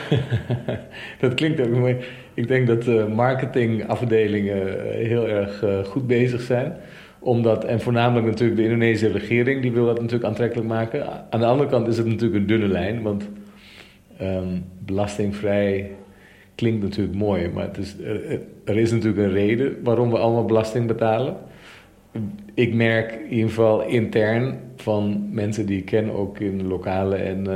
dat 1.19 1.33
klinkt 1.33 1.61
ook 1.61 1.75
mooi. 1.75 1.97
Ik 2.33 2.47
denk 2.47 2.67
dat 2.67 2.83
de 2.83 3.07
marketingafdelingen 3.15 4.91
heel 4.91 5.27
erg 5.27 5.63
goed 5.87 6.07
bezig 6.07 6.41
zijn. 6.41 6.73
Omdat, 7.19 7.65
en 7.65 7.81
voornamelijk 7.81 8.27
natuurlijk 8.27 8.57
de 8.57 8.63
Indonesische 8.63 9.11
regering, 9.11 9.61
die 9.61 9.71
wil 9.71 9.85
dat 9.85 9.95
natuurlijk 9.99 10.29
aantrekkelijk 10.29 10.67
maken. 10.67 11.07
Aan 11.29 11.39
de 11.39 11.45
andere 11.45 11.69
kant 11.69 11.87
is 11.87 11.97
het 11.97 12.05
natuurlijk 12.05 12.35
een 12.35 12.47
dunne 12.47 12.67
lijn, 12.67 13.01
want 13.01 13.29
um, 14.21 14.65
belastingvrij 14.85 15.91
klinkt 16.55 16.83
natuurlijk 16.83 17.17
mooi, 17.17 17.49
maar 17.53 17.63
het 17.63 17.77
is, 17.77 17.95
er 18.65 18.77
is 18.77 18.91
natuurlijk 18.91 19.23
een 19.23 19.33
reden 19.33 19.77
waarom 19.83 20.09
we 20.09 20.17
allemaal 20.17 20.45
belasting 20.45 20.87
betalen. 20.87 21.35
Ik 22.53 22.73
merk 22.73 23.11
in 23.11 23.31
ieder 23.33 23.49
geval 23.49 23.83
intern 23.83 24.59
van 24.75 25.27
mensen 25.31 25.65
die 25.65 25.77
ik 25.77 25.85
ken, 25.85 26.11
ook 26.11 26.39
in 26.39 26.67
lokale 26.67 27.15
en 27.15 27.47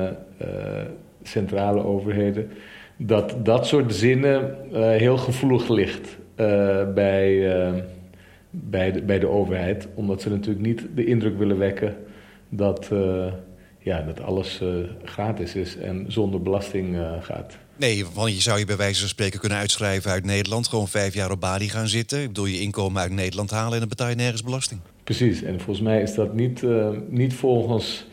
centrale 1.28 1.84
overheden, 1.84 2.50
dat 2.98 3.36
dat 3.44 3.68
soort 3.68 3.96
zinnen 3.96 4.56
uh, 4.72 4.80
heel 4.90 5.18
gevoelig 5.18 5.70
ligt 5.70 6.18
bij, 6.94 6.94
bij, 8.50 8.92
de, 8.92 9.02
bij 9.02 9.20
de 9.20 9.28
overheid. 9.28 9.88
Omdat 9.94 10.22
ze 10.22 10.30
natuurlijk 10.30 10.66
niet 10.66 10.88
de 10.96 11.06
indruk 11.06 11.38
willen 11.38 11.58
wekken 11.58 11.96
dat, 12.50 12.90
ja, 13.80 14.02
dat 14.02 14.22
alles 14.22 14.62
gratis 15.04 15.56
is 15.56 15.78
en 15.78 16.06
zonder 16.08 16.42
belasting 16.42 16.98
gaat. 17.22 17.58
Nee, 17.78 18.06
want 18.14 18.34
je 18.34 18.42
zou 18.42 18.60
je 18.60 18.66
bij 18.66 18.78
wijze 18.78 19.00
van 19.00 19.10
spreken 19.10 19.40
kunnen 19.40 19.58
uitschrijven 19.58 20.12
uit 20.12 20.26
Nederland. 20.26 20.68
Gewoon 20.68 20.88
vijf 20.88 21.14
jaar 21.14 21.32
op 21.32 21.40
Bali 21.40 21.70
gaan 21.70 21.88
zitten. 21.88 22.22
Ik 22.22 22.28
bedoel, 22.28 22.46
je 22.46 22.62
inkomen 22.62 23.02
uit 23.02 23.12
Nederland 23.12 23.52
halen 23.52 23.74
en 23.74 23.80
dan 23.80 23.90
betaal 23.90 24.10
je 24.10 24.16
nergens 24.16 24.44
belasting. 24.44 24.80
Precies, 25.04 25.44
en 25.44 25.56
volgens 25.60 25.86
mij 25.86 26.02
is 26.02 26.14
dat 26.14 26.34
niet, 26.34 26.64
niet 27.10 27.34
volgens 27.34 28.06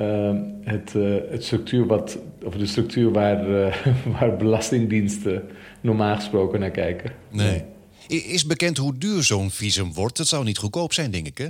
uh, 0.00 0.30
het, 0.64 0.94
uh, 0.96 1.16
het 1.30 1.44
structuur 1.44 1.86
wat, 1.86 2.18
of 2.44 2.54
de 2.54 2.66
structuur 2.66 3.12
waar, 3.12 3.44
waar 4.18 4.36
belastingdiensten 4.36 5.42
normaal 5.80 6.14
gesproken 6.14 6.60
naar 6.60 6.70
kijken. 6.70 7.12
Nee. 7.30 7.62
Is 8.08 8.46
bekend 8.46 8.76
hoe 8.76 8.98
duur 8.98 9.22
zo'n 9.22 9.50
visum 9.50 9.92
wordt? 9.94 10.18
Het 10.18 10.26
zou 10.26 10.44
niet 10.44 10.58
goedkoop 10.58 10.92
zijn, 10.92 11.10
denk 11.10 11.26
ik, 11.26 11.38
hè? 11.38 11.48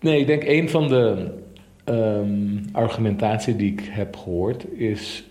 Nee, 0.00 0.20
ik 0.20 0.26
denk 0.26 0.44
een 0.44 0.68
van 0.68 0.88
de 0.88 1.30
um, 1.84 2.64
argumentatie 2.72 3.56
die 3.56 3.72
ik 3.72 3.82
heb 3.90 4.16
gehoord 4.16 4.64
is 4.72 5.24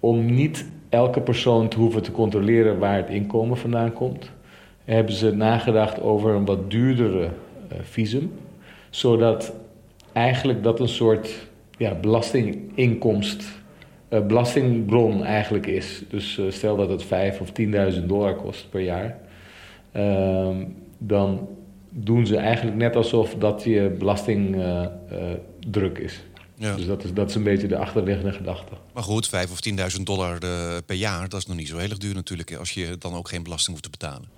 om 0.00 0.34
niet 0.34 0.66
elke 0.88 1.20
persoon 1.20 1.68
te 1.68 1.76
hoeven 1.76 2.02
te 2.02 2.10
controleren 2.10 2.78
waar 2.78 2.96
het 2.96 3.08
inkomen 3.08 3.56
vandaan 3.56 3.92
komt, 3.92 4.30
hebben 4.84 5.14
ze 5.14 5.34
nagedacht 5.34 6.00
over 6.00 6.34
een 6.34 6.44
wat 6.44 6.70
duurdere 6.70 7.24
uh, 7.24 7.78
visum, 7.82 8.32
zodat 8.90 9.52
eigenlijk 10.18 10.62
dat 10.62 10.80
een 10.80 10.88
soort 10.88 11.48
ja, 11.76 11.94
belastinginkomst, 11.94 13.44
uh, 14.10 14.26
belastingbron 14.26 15.24
eigenlijk 15.24 15.66
is. 15.66 16.02
Dus 16.08 16.38
uh, 16.38 16.50
stel 16.50 16.76
dat 16.76 16.88
het 16.88 17.02
5 17.02 17.40
of 17.40 17.48
10.000 17.92 18.04
dollar 18.06 18.34
kost 18.34 18.70
per 18.70 18.80
jaar, 18.80 19.18
ehm, 19.92 20.64
dan 20.98 21.48
doen 21.90 22.26
ze 22.26 22.36
eigenlijk 22.36 22.76
net 22.76 22.96
alsof 22.96 23.34
dat 23.34 23.64
je 23.64 23.96
belastingdruk 23.98 25.98
is. 25.98 26.22
Ja. 26.54 26.76
Dus 26.76 26.86
dat 26.86 27.04
is, 27.04 27.12
dat 27.12 27.28
is 27.28 27.34
een 27.34 27.42
beetje 27.42 27.68
de 27.68 27.78
achterliggende 27.78 28.32
gedachte. 28.32 28.72
Maar 28.92 29.02
goed, 29.02 29.28
5 29.28 29.50
of 29.50 29.58
10.000 29.98 30.02
dollar 30.02 30.38
per 30.86 30.96
jaar, 30.96 31.28
dat 31.28 31.40
is 31.40 31.46
nog 31.46 31.56
niet 31.56 31.68
zo 31.68 31.78
heel 31.78 31.88
erg 31.88 31.98
duur 31.98 32.14
natuurlijk, 32.14 32.56
als 32.56 32.70
je 32.70 32.96
dan 32.98 33.14
ook 33.14 33.28
geen 33.28 33.42
belasting 33.42 33.70
hoeft 33.70 33.82
te 33.82 33.98
betalen. 33.98 34.28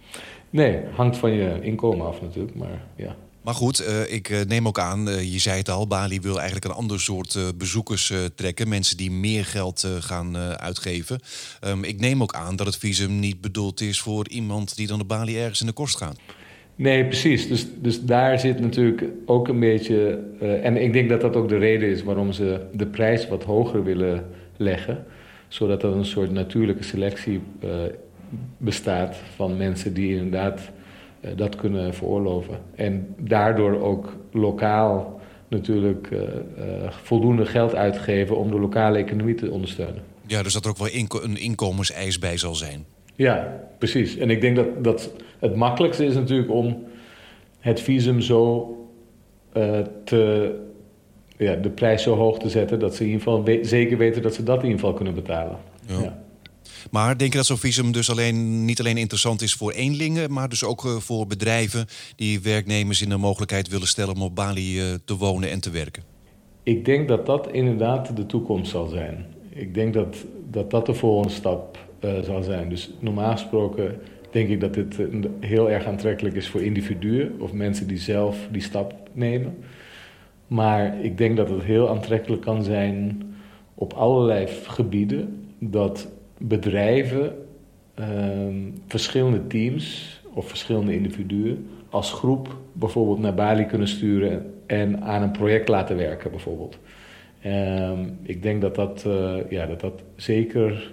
Nee, 0.51 0.79
hangt 0.93 1.17
van 1.17 1.33
je 1.33 1.59
inkomen 1.63 2.07
af 2.07 2.23
natuurlijk, 2.23 2.55
maar 2.55 2.83
ja. 2.97 3.17
Maar 3.43 3.55
goed, 3.55 3.81
uh, 3.81 4.13
ik 4.13 4.29
uh, 4.29 4.41
neem 4.41 4.67
ook 4.67 4.79
aan, 4.79 5.05
je 5.31 5.39
zei 5.39 5.59
het 5.59 5.69
al, 5.69 5.87
Bali 5.87 6.21
wil 6.21 6.37
eigenlijk 6.37 6.65
een 6.65 6.81
ander 6.81 7.01
soort 7.01 7.39
bezoekers 7.57 8.13
trekken. 8.35 8.69
Mensen 8.69 8.97
die 8.97 9.11
meer 9.11 9.45
geld 9.45 9.87
gaan 10.01 10.37
uitgeven. 10.37 11.21
Um, 11.65 11.85
ik 11.85 12.01
neem 12.01 12.23
ook 12.23 12.35
aan 12.35 12.57
dat 12.57 12.67
het 12.67 12.77
visum 12.77 13.19
niet 13.19 13.41
bedoeld 13.41 13.81
is 13.81 14.01
voor 14.01 14.29
iemand 14.29 14.77
die 14.77 14.87
dan 14.87 14.97
naar 14.97 15.07
Bali 15.07 15.39
ergens 15.39 15.61
in 15.61 15.67
de 15.67 15.73
kost 15.73 15.97
gaat. 15.97 16.19
Nee, 16.77 17.05
precies. 17.05 17.49
Dus, 17.49 17.67
dus 17.77 18.03
daar 18.03 18.39
zit 18.39 18.61
natuurlijk 18.61 19.05
ook 19.27 19.49
een 19.49 19.61
beetje. 19.61 20.19
En 20.63 20.77
ik 20.77 20.93
denk 20.93 21.09
dat 21.09 21.21
dat 21.21 21.37
ook 21.37 21.49
de 21.49 21.59
reden 21.59 21.89
is 21.89 22.03
waarom 22.03 22.33
ze 22.33 22.61
de 22.73 22.87
prijs 22.87 23.29
wat 23.29 23.45
hoger 23.45 23.85
willen 23.85 24.27
leggen. 24.57 25.05
Zodat 25.49 25.83
er 25.83 25.91
een 25.91 26.05
soort 26.05 26.31
natuurlijke 26.31 26.85
selectie 26.85 27.41
bestaat 28.57 29.17
van 29.37 29.57
mensen 29.57 29.95
die 29.95 30.17
inderdaad 30.17 30.61
dat 31.37 31.57
kunnen 31.57 31.95
veroorloven. 31.95 32.59
En 32.75 33.15
daardoor 33.19 33.81
ook 33.81 34.17
lokaal 34.33 35.21
natuurlijk 35.49 36.09
voldoende 36.89 37.47
geld 37.47 37.75
uitgeven 37.75 38.37
om 38.37 38.51
de 38.51 38.61
lokale 38.61 38.99
economie 38.99 39.35
te 39.35 39.51
ondersteunen. 39.51 40.03
Ja, 40.27 40.43
dus 40.43 40.53
dat 40.53 40.65
er 40.65 40.71
ook 40.71 40.79
wel 40.79 40.89
inko 40.89 41.21
een 41.23 41.37
inkomenseis 41.37 42.19
bij 42.19 42.37
zal 42.37 42.55
zijn. 42.55 42.85
Ja, 43.15 43.61
precies. 43.79 44.17
En 44.17 44.31
ik 44.31 44.41
denk 44.41 44.57
dat, 44.57 44.85
dat 44.85 45.11
het 45.39 45.55
makkelijkste 45.57 46.05
is 46.05 46.15
natuurlijk 46.15 46.51
om 46.51 46.85
het 47.59 47.81
visum 47.81 48.21
zo 48.21 48.75
uh, 49.57 49.79
te, 50.05 50.55
ja, 51.37 51.55
de 51.55 51.71
prijs 51.71 52.03
zo 52.03 52.15
hoog 52.15 52.39
te 52.39 52.49
zetten 52.49 52.79
dat 52.79 52.95
ze 52.95 53.03
in 53.05 53.11
ieder 53.11 53.23
geval 53.23 53.45
we 53.45 53.59
zeker 53.63 53.99
weten 53.99 54.23
dat 54.23 54.35
ze 54.35 54.43
dat 54.43 54.57
in 54.57 54.65
ieder 54.65 54.79
geval 54.79 54.95
kunnen 54.95 55.15
betalen. 55.15 55.59
Ja. 55.87 56.01
ja. 56.01 56.20
Maar 56.91 57.19
denk 57.19 57.33
je 57.33 57.39
dat 57.39 57.47
zo'n 57.47 57.57
visum 57.57 57.93
dus 57.93 58.11
alleen, 58.11 58.65
niet 58.65 58.81
alleen 58.81 58.97
interessant 58.97 59.43
is 59.43 59.55
voor 59.55 59.73
eenlingen, 59.73 60.33
maar 60.33 60.49
dus 60.49 60.65
ook 60.65 60.85
uh, 60.85 60.97
voor 60.97 61.27
bedrijven 61.27 61.87
die 62.17 62.41
werknemers 62.41 63.03
in 63.03 63.09
de 63.09 63.17
mogelijkheid 63.17 63.69
willen 63.69 63.89
stellen 63.89 64.15
om 64.15 64.23
op 64.23 64.35
Bali 64.35 64.79
uh, 64.79 64.95
te 65.05 65.17
wonen 65.17 65.51
en 65.51 65.61
te 65.61 65.71
werken? 65.71 66.03
Ik 66.63 66.85
denk 66.85 67.09
dat 67.09 67.27
dat 67.27 67.53
inderdaad 67.53 68.17
de 68.17 68.27
toekomst 68.27 68.71
zal 68.71 68.89
zijn. 68.89 69.27
Ik 69.49 69.75
denk 69.75 69.95
dat 69.95 70.17
dat, 70.51 70.71
dat 70.71 70.87
de 70.87 70.95
volgende 70.95 71.35
stap 71.35 71.79
uh, 72.05 72.21
zal 72.23 72.43
zijn. 72.43 72.69
Dus 72.69 72.91
normaal 72.99 73.33
gesproken 73.33 74.01
denk 74.31 74.49
ik 74.49 74.61
dat 74.61 74.75
dit 74.75 74.97
heel 75.41 75.71
erg 75.71 75.85
aantrekkelijk 75.85 76.37
is 76.37 76.49
voor 76.49 76.63
individuen 76.63 77.41
of 77.41 77.53
mensen 77.53 77.87
die 77.87 77.99
zelf 77.99 78.37
die 78.51 78.63
stap 78.63 78.95
nemen. 79.13 79.57
Maar 80.47 81.05
ik 81.05 81.19
denk 81.19 81.37
dat 81.37 81.51
het 81.51 81.63
heel 81.63 81.89
aantrekkelijk 81.89 82.43
kan 82.43 82.63
zijn 82.63 83.23
op 83.75 83.93
allerlei 83.93 84.47
gebieden 84.67 85.47
dat 85.59 86.09
bedrijven 86.41 87.33
ehm, 87.95 88.57
verschillende 88.87 89.47
teams 89.47 90.21
of 90.35 90.49
verschillende 90.49 90.95
individuen 90.95 91.69
als 91.91 92.13
groep 92.13 92.57
bijvoorbeeld 92.73 93.19
naar 93.19 93.35
Bali 93.35 93.65
kunnen 93.65 93.89
sturen 93.89 94.55
en 94.67 95.03
aan 95.03 95.23
een 95.23 95.31
project 95.31 95.69
laten 95.69 95.97
werken 95.97 96.31
bijvoorbeeld. 96.31 96.79
Ehm, 97.41 98.09
ik 98.23 98.43
denk 98.43 98.61
dat 98.61 98.75
dat, 98.75 99.05
ja, 99.49 99.67
dat, 99.67 99.81
dat 99.81 100.03
zeker 100.17 100.93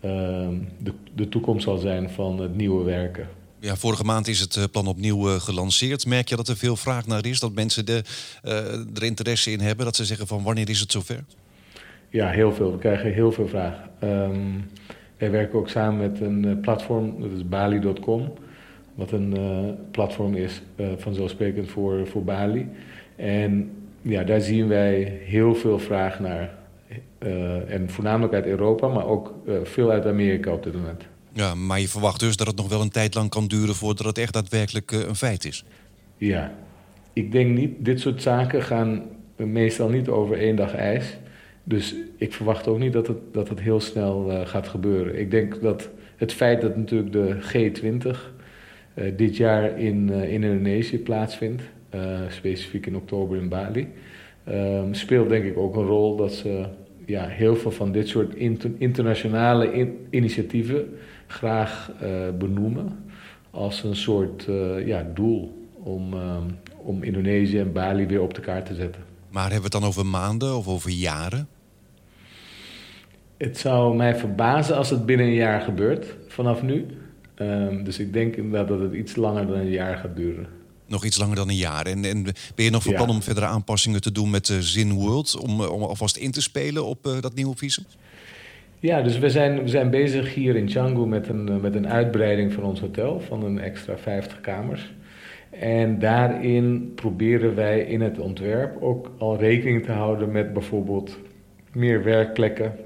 ehm, 0.00 0.54
de, 0.78 0.92
de 1.14 1.28
toekomst 1.28 1.64
zal 1.64 1.78
zijn 1.78 2.10
van 2.10 2.40
het 2.40 2.56
nieuwe 2.56 2.84
werken. 2.84 3.28
Ja, 3.60 3.76
vorige 3.76 4.04
maand 4.04 4.28
is 4.28 4.40
het 4.40 4.68
plan 4.70 4.86
opnieuw 4.86 5.38
gelanceerd. 5.38 6.06
Merk 6.06 6.28
je 6.28 6.36
dat 6.36 6.48
er 6.48 6.56
veel 6.56 6.76
vraag 6.76 7.06
naar 7.06 7.26
is? 7.26 7.40
Dat 7.40 7.52
mensen 7.52 7.86
de, 7.86 8.02
er 8.94 9.02
interesse 9.02 9.50
in 9.50 9.60
hebben? 9.60 9.84
Dat 9.84 9.96
ze 9.96 10.04
zeggen 10.04 10.26
van 10.26 10.42
wanneer 10.42 10.68
is 10.68 10.80
het 10.80 10.92
zover? 10.92 11.24
Ja, 12.14 12.28
heel 12.28 12.52
veel. 12.52 12.72
We 12.72 12.78
krijgen 12.78 13.12
heel 13.12 13.32
veel 13.32 13.48
vraag. 13.48 13.74
Um, 14.02 14.70
wij 15.16 15.30
werken 15.30 15.58
ook 15.58 15.68
samen 15.68 16.10
met 16.10 16.20
een 16.20 16.46
uh, 16.46 16.60
platform, 16.60 17.20
dat 17.20 17.30
is 17.30 17.48
bali.com. 17.48 18.32
Wat 18.94 19.12
een 19.12 19.34
uh, 19.38 19.72
platform 19.90 20.34
is 20.34 20.62
uh, 20.76 20.86
vanzelfsprekend 20.96 21.70
voor, 21.70 22.06
voor 22.06 22.24
Bali. 22.24 22.68
En 23.16 23.70
ja, 24.02 24.24
daar 24.24 24.40
zien 24.40 24.68
wij 24.68 25.20
heel 25.24 25.54
veel 25.54 25.78
vraag 25.78 26.20
naar. 26.20 26.54
en 27.68 27.90
voornamelijk 27.90 28.34
uit 28.34 28.46
Europa, 28.46 28.88
maar 28.88 29.06
ook 29.06 29.34
veel 29.62 29.90
uit 29.90 30.06
Amerika 30.06 30.52
op 30.52 30.62
dit 30.62 30.74
moment. 30.74 31.02
Ja, 31.32 31.54
maar 31.54 31.80
je 31.80 31.88
verwacht 31.88 32.20
dus 32.20 32.36
dat 32.36 32.46
het 32.46 32.56
nog 32.56 32.68
wel 32.68 32.80
een 32.80 32.90
tijd 32.90 33.14
lang 33.14 33.30
kan 33.30 33.46
duren 33.46 33.74
voordat 33.74 34.06
het 34.06 34.18
echt 34.18 34.32
daadwerkelijk 34.32 34.90
een 34.90 35.16
feit 35.16 35.44
is? 35.44 35.64
Ja, 36.16 36.54
ik 37.12 37.32
denk 37.32 37.56
niet, 37.56 37.70
dit 37.78 38.00
soort 38.00 38.22
zaken 38.22 38.62
gaan 38.62 39.02
meestal 39.36 39.88
niet 39.88 40.08
over 40.08 40.38
één 40.38 40.56
dag 40.56 40.74
ijs. 40.74 41.16
Dus 41.64 41.94
ik 42.16 42.32
verwacht 42.32 42.68
ook 42.68 42.78
niet 42.78 42.92
dat 42.92 43.06
het, 43.06 43.18
dat 43.32 43.48
het 43.48 43.60
heel 43.60 43.80
snel 43.80 44.30
uh, 44.30 44.46
gaat 44.46 44.68
gebeuren. 44.68 45.18
Ik 45.18 45.30
denk 45.30 45.60
dat 45.62 45.88
het 46.16 46.32
feit 46.32 46.60
dat 46.60 46.76
natuurlijk 46.76 47.12
de 47.12 47.36
G20 47.40 48.06
uh, 48.06 48.16
eh, 48.94 49.16
dit 49.16 49.36
jaar 49.36 49.78
in, 49.78 50.08
uh, 50.08 50.32
in 50.32 50.42
Indonesië 50.42 50.98
plaatsvindt, 50.98 51.62
specifiek 52.28 52.86
in 52.86 52.96
oktober 52.96 53.38
in 53.38 53.48
Bali, 53.48 53.88
um, 54.48 54.94
speelt 54.94 55.28
denk 55.28 55.44
ik 55.44 55.56
ook 55.56 55.76
een 55.76 55.86
rol 55.86 56.16
dat 56.16 56.32
ze 56.32 56.66
ja, 57.06 57.26
heel 57.26 57.56
veel 57.56 57.70
van 57.70 57.92
dit 57.92 58.08
soort 58.08 58.34
inter 58.34 58.70
internationale 58.78 59.72
in 59.72 60.06
initiatieven 60.10 60.88
graag 61.26 61.92
benoemen 62.38 63.04
als 63.50 63.82
een 63.82 63.96
soort 63.96 64.48
ja, 64.84 65.10
doel 65.14 65.68
om, 65.72 66.14
om 66.76 67.02
Indonesië 67.02 67.58
en 67.58 67.72
Bali 67.72 68.06
weer 68.06 68.22
op 68.22 68.34
de 68.34 68.40
kaart 68.40 68.66
te 68.66 68.74
zetten. 68.74 69.02
Maar 69.30 69.50
hebben 69.50 69.70
we 69.70 69.76
het 69.76 69.82
dan 69.82 69.84
over 69.84 70.06
maanden 70.06 70.56
of 70.56 70.68
over 70.68 70.90
jaren? 70.90 71.48
Het 73.36 73.58
zou 73.58 73.96
mij 73.96 74.16
verbazen 74.16 74.76
als 74.76 74.90
het 74.90 75.06
binnen 75.06 75.26
een 75.26 75.34
jaar 75.34 75.60
gebeurt, 75.60 76.16
vanaf 76.28 76.62
nu. 76.62 76.86
Um, 77.36 77.84
dus 77.84 77.98
ik 77.98 78.12
denk 78.12 78.36
inderdaad 78.36 78.68
dat 78.68 78.80
het 78.80 78.92
iets 78.92 79.16
langer 79.16 79.46
dan 79.46 79.56
een 79.56 79.70
jaar 79.70 79.96
gaat 79.96 80.16
duren. 80.16 80.46
Nog 80.86 81.04
iets 81.04 81.18
langer 81.18 81.36
dan 81.36 81.48
een 81.48 81.56
jaar. 81.56 81.86
En, 81.86 82.04
en 82.04 82.22
ben 82.54 82.64
je 82.64 82.70
nog 82.70 82.82
van 82.82 82.94
plan 82.94 83.08
om 83.08 83.22
verdere 83.22 83.46
aanpassingen 83.46 84.00
te 84.00 84.12
doen 84.12 84.30
met 84.30 84.48
uh, 84.48 84.58
Zin 84.58 84.92
World... 84.92 85.38
Om, 85.38 85.60
om 85.60 85.82
alvast 85.82 86.16
in 86.16 86.30
te 86.30 86.42
spelen 86.42 86.84
op 86.84 87.06
uh, 87.06 87.20
dat 87.20 87.34
nieuwe 87.34 87.56
visum? 87.56 87.84
Ja, 88.80 89.02
dus 89.02 89.18
we 89.18 89.30
zijn, 89.30 89.62
we 89.62 89.68
zijn 89.68 89.90
bezig 89.90 90.34
hier 90.34 90.56
in 90.56 90.68
Canggu 90.68 91.06
met 91.06 91.28
een, 91.28 91.50
uh, 91.50 91.56
met 91.56 91.74
een 91.74 91.88
uitbreiding 91.88 92.52
van 92.52 92.62
ons 92.62 92.80
hotel... 92.80 93.20
van 93.20 93.44
een 93.44 93.58
extra 93.58 93.98
50 93.98 94.40
kamers. 94.40 94.92
En 95.50 95.98
daarin 95.98 96.92
proberen 96.94 97.54
wij 97.54 97.80
in 97.80 98.00
het 98.00 98.18
ontwerp 98.18 98.82
ook 98.82 99.10
al 99.18 99.38
rekening 99.38 99.84
te 99.84 99.92
houden 99.92 100.32
met 100.32 100.52
bijvoorbeeld 100.52 101.18
meer 101.72 102.04
werkplekken 102.04 102.76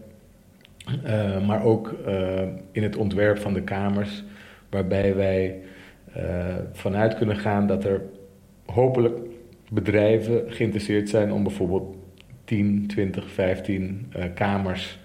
uh, 1.06 1.46
maar 1.46 1.62
ook 1.62 1.94
uh, 2.06 2.40
in 2.72 2.82
het 2.82 2.96
ontwerp 2.96 3.38
van 3.38 3.52
de 3.52 3.62
kamers, 3.62 4.24
waarbij 4.70 5.14
wij 5.14 5.56
uh, 6.16 6.24
vanuit 6.72 7.14
kunnen 7.14 7.36
gaan 7.36 7.66
dat 7.66 7.84
er 7.84 8.02
hopelijk 8.66 9.18
bedrijven 9.70 10.42
geïnteresseerd 10.46 11.08
zijn 11.08 11.32
om 11.32 11.42
bijvoorbeeld 11.42 11.96
10, 12.44 12.84
20, 12.86 13.30
15 13.30 14.12
kamers 14.34 14.98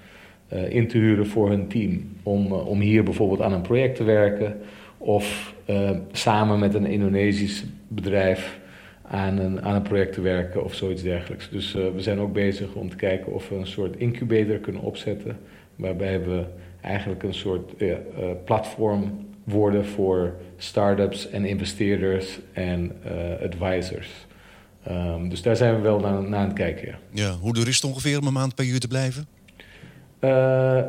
in 0.69 0.88
te 0.88 0.98
huren 0.98 1.28
voor 1.28 1.50
hun 1.50 1.67
team. 1.67 2.02
Om, 2.24 2.52
om 2.52 2.80
hier 2.80 3.04
bijvoorbeeld 3.04 3.41
aan 3.41 3.54
een 3.54 3.62
project 3.62 3.96
te 3.96 4.04
werken 4.04 4.58
of 4.98 5.56
samen 6.12 6.60
met 6.60 6.74
een 6.74 6.86
Indonesisch 6.86 7.65
bedrijf 7.88 8.60
aan 9.02 9.38
een, 9.38 9.62
aan 9.62 9.76
een 9.76 9.82
project 9.82 10.13
te 10.13 10.22
werken 10.22 10.63
of 10.63 10.74
zoiets 10.74 11.02
dergelijks. 11.02 11.50
Dus 11.50 11.74
we 11.74 12.02
zijn 12.02 12.19
ook 12.19 12.34
bezig 12.34 12.74
om 12.74 12.89
te 12.89 12.96
kijken 12.96 13.34
of 13.34 13.50
we 13.50 13.56
een 13.56 13.67
soort 13.67 13.96
incubator 13.96 14.58
kunnen 14.58 14.82
opzetten 14.82 15.38
waarbij 15.76 16.24
we 16.24 16.46
eigenlijk 16.82 17.24
een 17.24 17.34
soort 17.34 17.72
uh, 17.78 17.96
platform 18.46 19.28
worden 19.44 19.86
voor 19.86 20.34
start-ups 20.58 21.30
en 21.30 21.46
investeerders 21.46 22.40
en 22.54 22.92
uh, 23.06 23.46
advisors. 23.46 24.10
Um, 24.90 25.30
dus 25.30 25.42
daar 25.42 25.56
zijn 25.56 25.76
we 25.76 25.82
wel 25.82 26.00
naar, 26.00 26.24
naar 26.24 26.40
aan 26.40 26.46
het 26.46 26.54
kijken. 26.54 26.88
Ja. 26.88 26.98
ja. 27.12 27.32
hoe 27.32 27.54
duur 27.54 27.68
is 27.68 27.76
het 27.76 27.84
ongeveer 27.84 28.20
om 28.20 28.28
een 28.28 28.34
maand 28.34 28.56
per 28.56 28.66
uur 28.66 28.80
te 28.80 28.88
blijven? 28.88 29.28
Uh, 30.20 30.82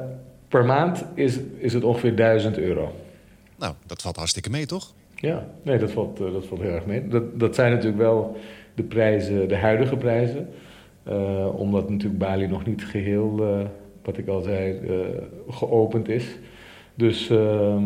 per 0.48 0.64
maand 0.64 1.04
is, 1.14 1.38
is 1.58 1.72
het 1.72 1.84
ongeveer 1.84 2.16
1000 2.16 2.58
euro. 2.58 2.94
Nou, 3.58 3.74
dat 3.86 4.02
valt 4.02 4.16
hartstikke 4.16 4.50
mee, 4.50 4.66
toch? 4.66 4.92
Ja, 5.14 5.46
nee, 5.62 5.78
dat 5.78 5.90
valt, 5.90 6.16
dat 6.16 6.46
valt 6.46 6.60
heel 6.60 6.70
erg 6.70 6.86
mee. 6.86 7.08
Dat, 7.08 7.40
dat 7.40 7.54
zijn 7.54 7.72
natuurlijk 7.72 8.02
wel 8.02 8.36
de 8.74 8.82
prijzen, 8.82 9.48
de 9.48 9.56
huidige 9.56 9.96
prijzen. 9.96 10.48
Uh, 11.08 11.60
omdat 11.60 11.90
natuurlijk 11.90 12.18
Bali 12.18 12.46
nog 12.46 12.66
niet 12.66 12.84
geheel 12.84 13.40
wat 14.04 14.18
ik 14.18 14.28
al 14.28 14.42
zei, 14.42 14.80
uh, 14.80 14.98
geopend 15.48 16.08
is. 16.08 16.24
Dus, 16.94 17.30
uh, 17.30 17.76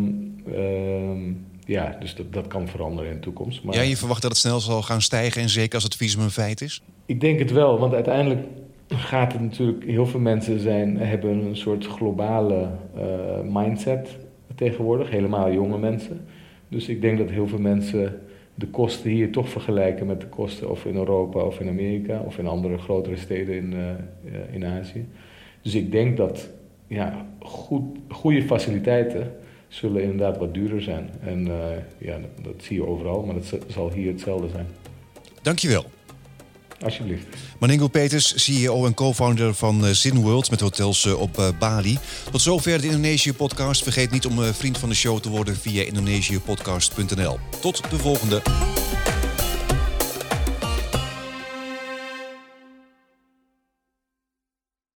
uh, 0.47 1.35
ja, 1.65 1.97
dus 2.01 2.15
dat, 2.15 2.33
dat 2.33 2.47
kan 2.47 2.69
veranderen 2.69 3.11
in 3.11 3.17
de 3.17 3.23
toekomst. 3.23 3.65
Maar... 3.65 3.75
Ja, 3.75 3.81
je 3.81 3.97
verwacht 3.97 4.23
dat 4.23 4.31
het 4.31 4.41
snel 4.41 4.61
zal 4.61 4.83
gaan 4.83 5.03
stijgen 5.03 5.43
en 5.43 5.49
zeker 5.49 5.75
als 5.75 5.85
het 5.85 5.97
visum 5.97 6.23
een 6.23 6.31
feit 6.31 6.61
is? 6.61 6.83
Ik 7.07 7.21
denk 7.21 7.39
het 7.39 7.53
wel, 7.53 7.79
want 7.79 7.95
uiteindelijk 7.95 8.47
gaat 8.89 9.33
het 9.33 9.43
natuurlijk... 9.43 9.85
Heel 9.85 10.07
veel 10.07 10.21
mensen 10.21 10.61
zijn, 10.61 10.97
hebben 10.97 11.45
een 11.45 11.57
soort 11.57 11.87
globale 11.87 12.69
uh, 12.97 13.03
mindset 13.43 14.17
tegenwoordig. 14.55 15.11
Helemaal 15.11 15.53
jonge 15.53 15.79
mensen. 15.79 16.27
Dus 16.69 16.89
ik 16.89 17.01
denk 17.01 17.19
dat 17.19 17.31
heel 17.31 17.49
veel 17.49 17.59
mensen 17.59 18.21
de 18.55 18.67
kosten 18.67 19.11
hier 19.11 19.33
toch 19.33 19.49
vergelijken 19.49 20.07
met 20.07 20.21
de 20.21 20.27
kosten 20.27 20.71
of 20.71 20.85
in 20.85 20.97
Europa 20.97 21.41
of 21.41 21.61
in 21.61 21.69
Amerika 21.69 22.21
of 22.21 22.39
in 22.39 22.47
andere 22.47 22.79
grotere 22.79 23.17
steden 23.17 23.55
in, 23.57 23.73
uh, 23.73 24.55
in 24.55 24.65
Azië. 24.65 25.07
Dus 25.63 25.75
ik 25.75 25.93
denk 25.93 26.17
dat 26.17 26.49
ja, 26.87 27.27
goed, 27.41 27.83
goede 28.09 28.43
faciliteiten 28.43 29.33
zullen 29.69 30.03
inderdaad 30.03 30.39
wat 30.39 30.55
duurder 30.55 30.83
zijn. 30.83 31.11
En 31.21 31.47
uh, 31.47 31.55
ja, 31.99 32.19
dat 32.43 32.55
zie 32.57 32.77
je 32.77 32.87
overal, 32.87 33.23
maar 33.23 33.35
dat 33.35 33.59
zal 33.67 33.93
hier 33.93 34.13
hetzelfde 34.13 34.49
zijn. 34.49 34.67
Dankjewel. 35.43 35.85
Alsjeblieft. 36.85 37.27
Maningo 37.59 37.89
Peters, 37.89 38.45
CEO 38.45 38.87
en 38.87 38.95
co-founder 38.95 39.55
van 39.55 39.85
uh, 39.85 39.91
Zinworld 39.91 40.51
met 40.51 40.61
hotels 40.61 41.05
uh, 41.05 41.21
op 41.21 41.55
Bali. 41.59 41.99
Tot 42.31 42.41
zover 42.41 42.81
de 42.81 42.87
Indonesië-podcast. 42.87 43.83
Vergeet 43.83 44.11
niet 44.11 44.27
om 44.27 44.43
vriend 44.43 44.79
van 44.79 44.89
de 44.89 44.95
show 44.95 45.19
te 45.19 45.29
worden 45.29 45.57
via 45.57 45.83
indonesiëpodcast.nl. 45.83 47.39
Tot 47.61 47.91
de 47.91 47.99
volgende. 47.99 48.43